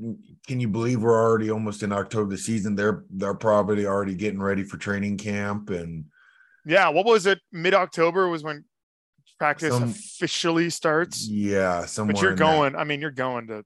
[0.46, 2.28] Can you believe we're already almost in October?
[2.30, 6.04] The season they're they're probably already getting ready for training camp and
[6.66, 7.40] yeah, what was it?
[7.52, 8.64] Mid October was when
[9.38, 11.26] practice Some- officially starts.
[11.26, 12.76] yeah, somewhere But you're in that going.
[12.76, 13.64] I mean, you're going to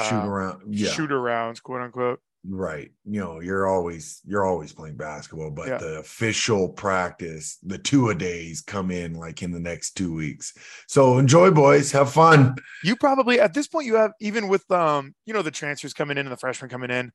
[0.00, 0.74] shoot uh, around.
[0.74, 2.20] Yeah, shoot arounds, quote unquote.
[2.44, 5.78] Right you know you're always you're always playing basketball but Yeah.
[5.78, 10.52] the official practice the two a days come in like in the next two weeks
[10.88, 15.14] so enjoy boys have fun You probably at this point you have even with um
[15.24, 17.12] you know the transfers coming in and the freshmen coming in.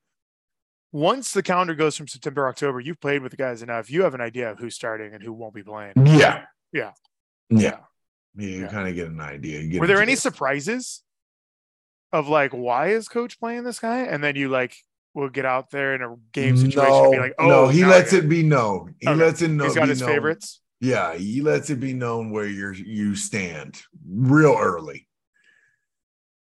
[0.93, 3.89] Once the calendar goes from September October, you've played with the guys enough.
[3.91, 5.91] You have an idea of who's starting and who won't be playing.
[5.97, 6.93] yeah Yeah.
[7.49, 7.77] yeah, yeah
[8.37, 8.67] you Yeah.
[8.67, 11.03] kind of get an idea You get Were there any surprises
[12.13, 13.99] of like why is coach playing this guy?
[14.03, 14.77] And then you like
[15.17, 18.13] will get out there in a game situation and be like, oh no he lets
[18.13, 19.19] it be known he Okay.
[19.19, 20.09] lets it know He's got his known.
[20.09, 20.61] favorites.
[20.79, 25.07] yeah he lets it be known where you're you stand real early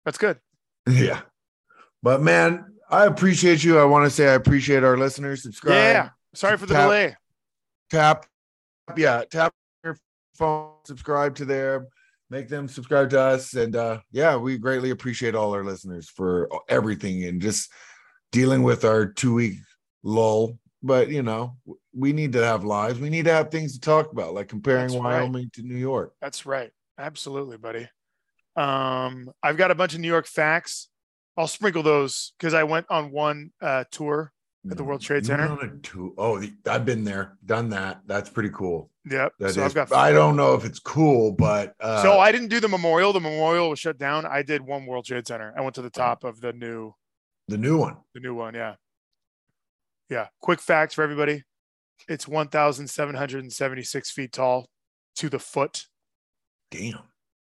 [0.04, 0.38] That's good.
[0.88, 1.20] yeah
[2.02, 6.08] but man i appreciate you i want to say i appreciate our listeners subscribe Yeah.
[6.34, 7.16] Sorry for the Tap- delay.
[7.90, 8.26] tap
[8.96, 9.52] yeah tap
[9.84, 9.96] your
[10.34, 11.86] phone subscribe to them
[12.30, 16.48] make them subscribe to us and uh yeah we greatly appreciate all our listeners for
[16.68, 17.70] everything and just
[18.32, 19.54] dealing with our two week
[20.02, 21.56] lull but you know
[21.94, 24.88] we need to have lives we need to have things to talk about like comparing
[24.88, 25.20] That's right.
[25.20, 26.70] wyoming to new york That's right.
[27.00, 27.88] Absolutely, buddy.
[28.56, 30.88] Um, I've got a bunch of New York facts.
[31.36, 34.32] I'll sprinkle those because I went on one uh, tour.
[34.68, 35.78] At the World Trade Center?
[35.82, 39.32] two- oh i've been there done that that's pretty cool Yep.
[39.38, 39.92] That so is- I've got.
[39.96, 43.12] i don't know if it's cool but uh so I didn't do the memorial.
[43.12, 44.26] The memorial was shut down.
[44.26, 45.54] I did one World Trade Center.
[45.56, 46.92] I went to the top of the new,
[47.48, 48.54] the new one the new one.
[48.54, 48.74] Yeah.
[50.10, 50.28] Yeah.
[50.40, 51.42] Quick facts for everybody.
[52.08, 54.68] It's 1,776 feet tall
[55.16, 55.86] to the foot.
[56.70, 56.94] damn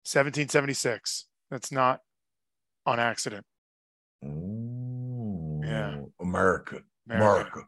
[0.03, 1.25] 1776.
[1.49, 2.01] That's not
[2.85, 3.45] on accident.
[4.25, 6.01] Oh, Yeah.
[6.19, 6.81] America.
[7.09, 7.09] America.
[7.09, 7.61] America.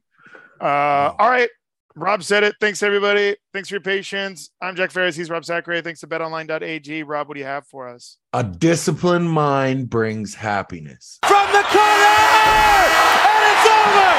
[0.61, 1.49] Uh, all right.
[1.95, 2.55] Rob said it.
[2.59, 3.35] Thanks, everybody.
[3.53, 4.49] Thanks for your patience.
[4.59, 5.15] I'm Jack Ferris.
[5.15, 5.79] He's Rob Sacre.
[5.81, 7.03] Thanks to betonline.ag.
[7.03, 8.17] Rob, what do you have for us?
[8.33, 11.19] A disciplined mind brings happiness.
[11.27, 12.17] From the corner!
[13.29, 14.09] And it's over!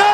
[0.00, 0.13] Gonzaga!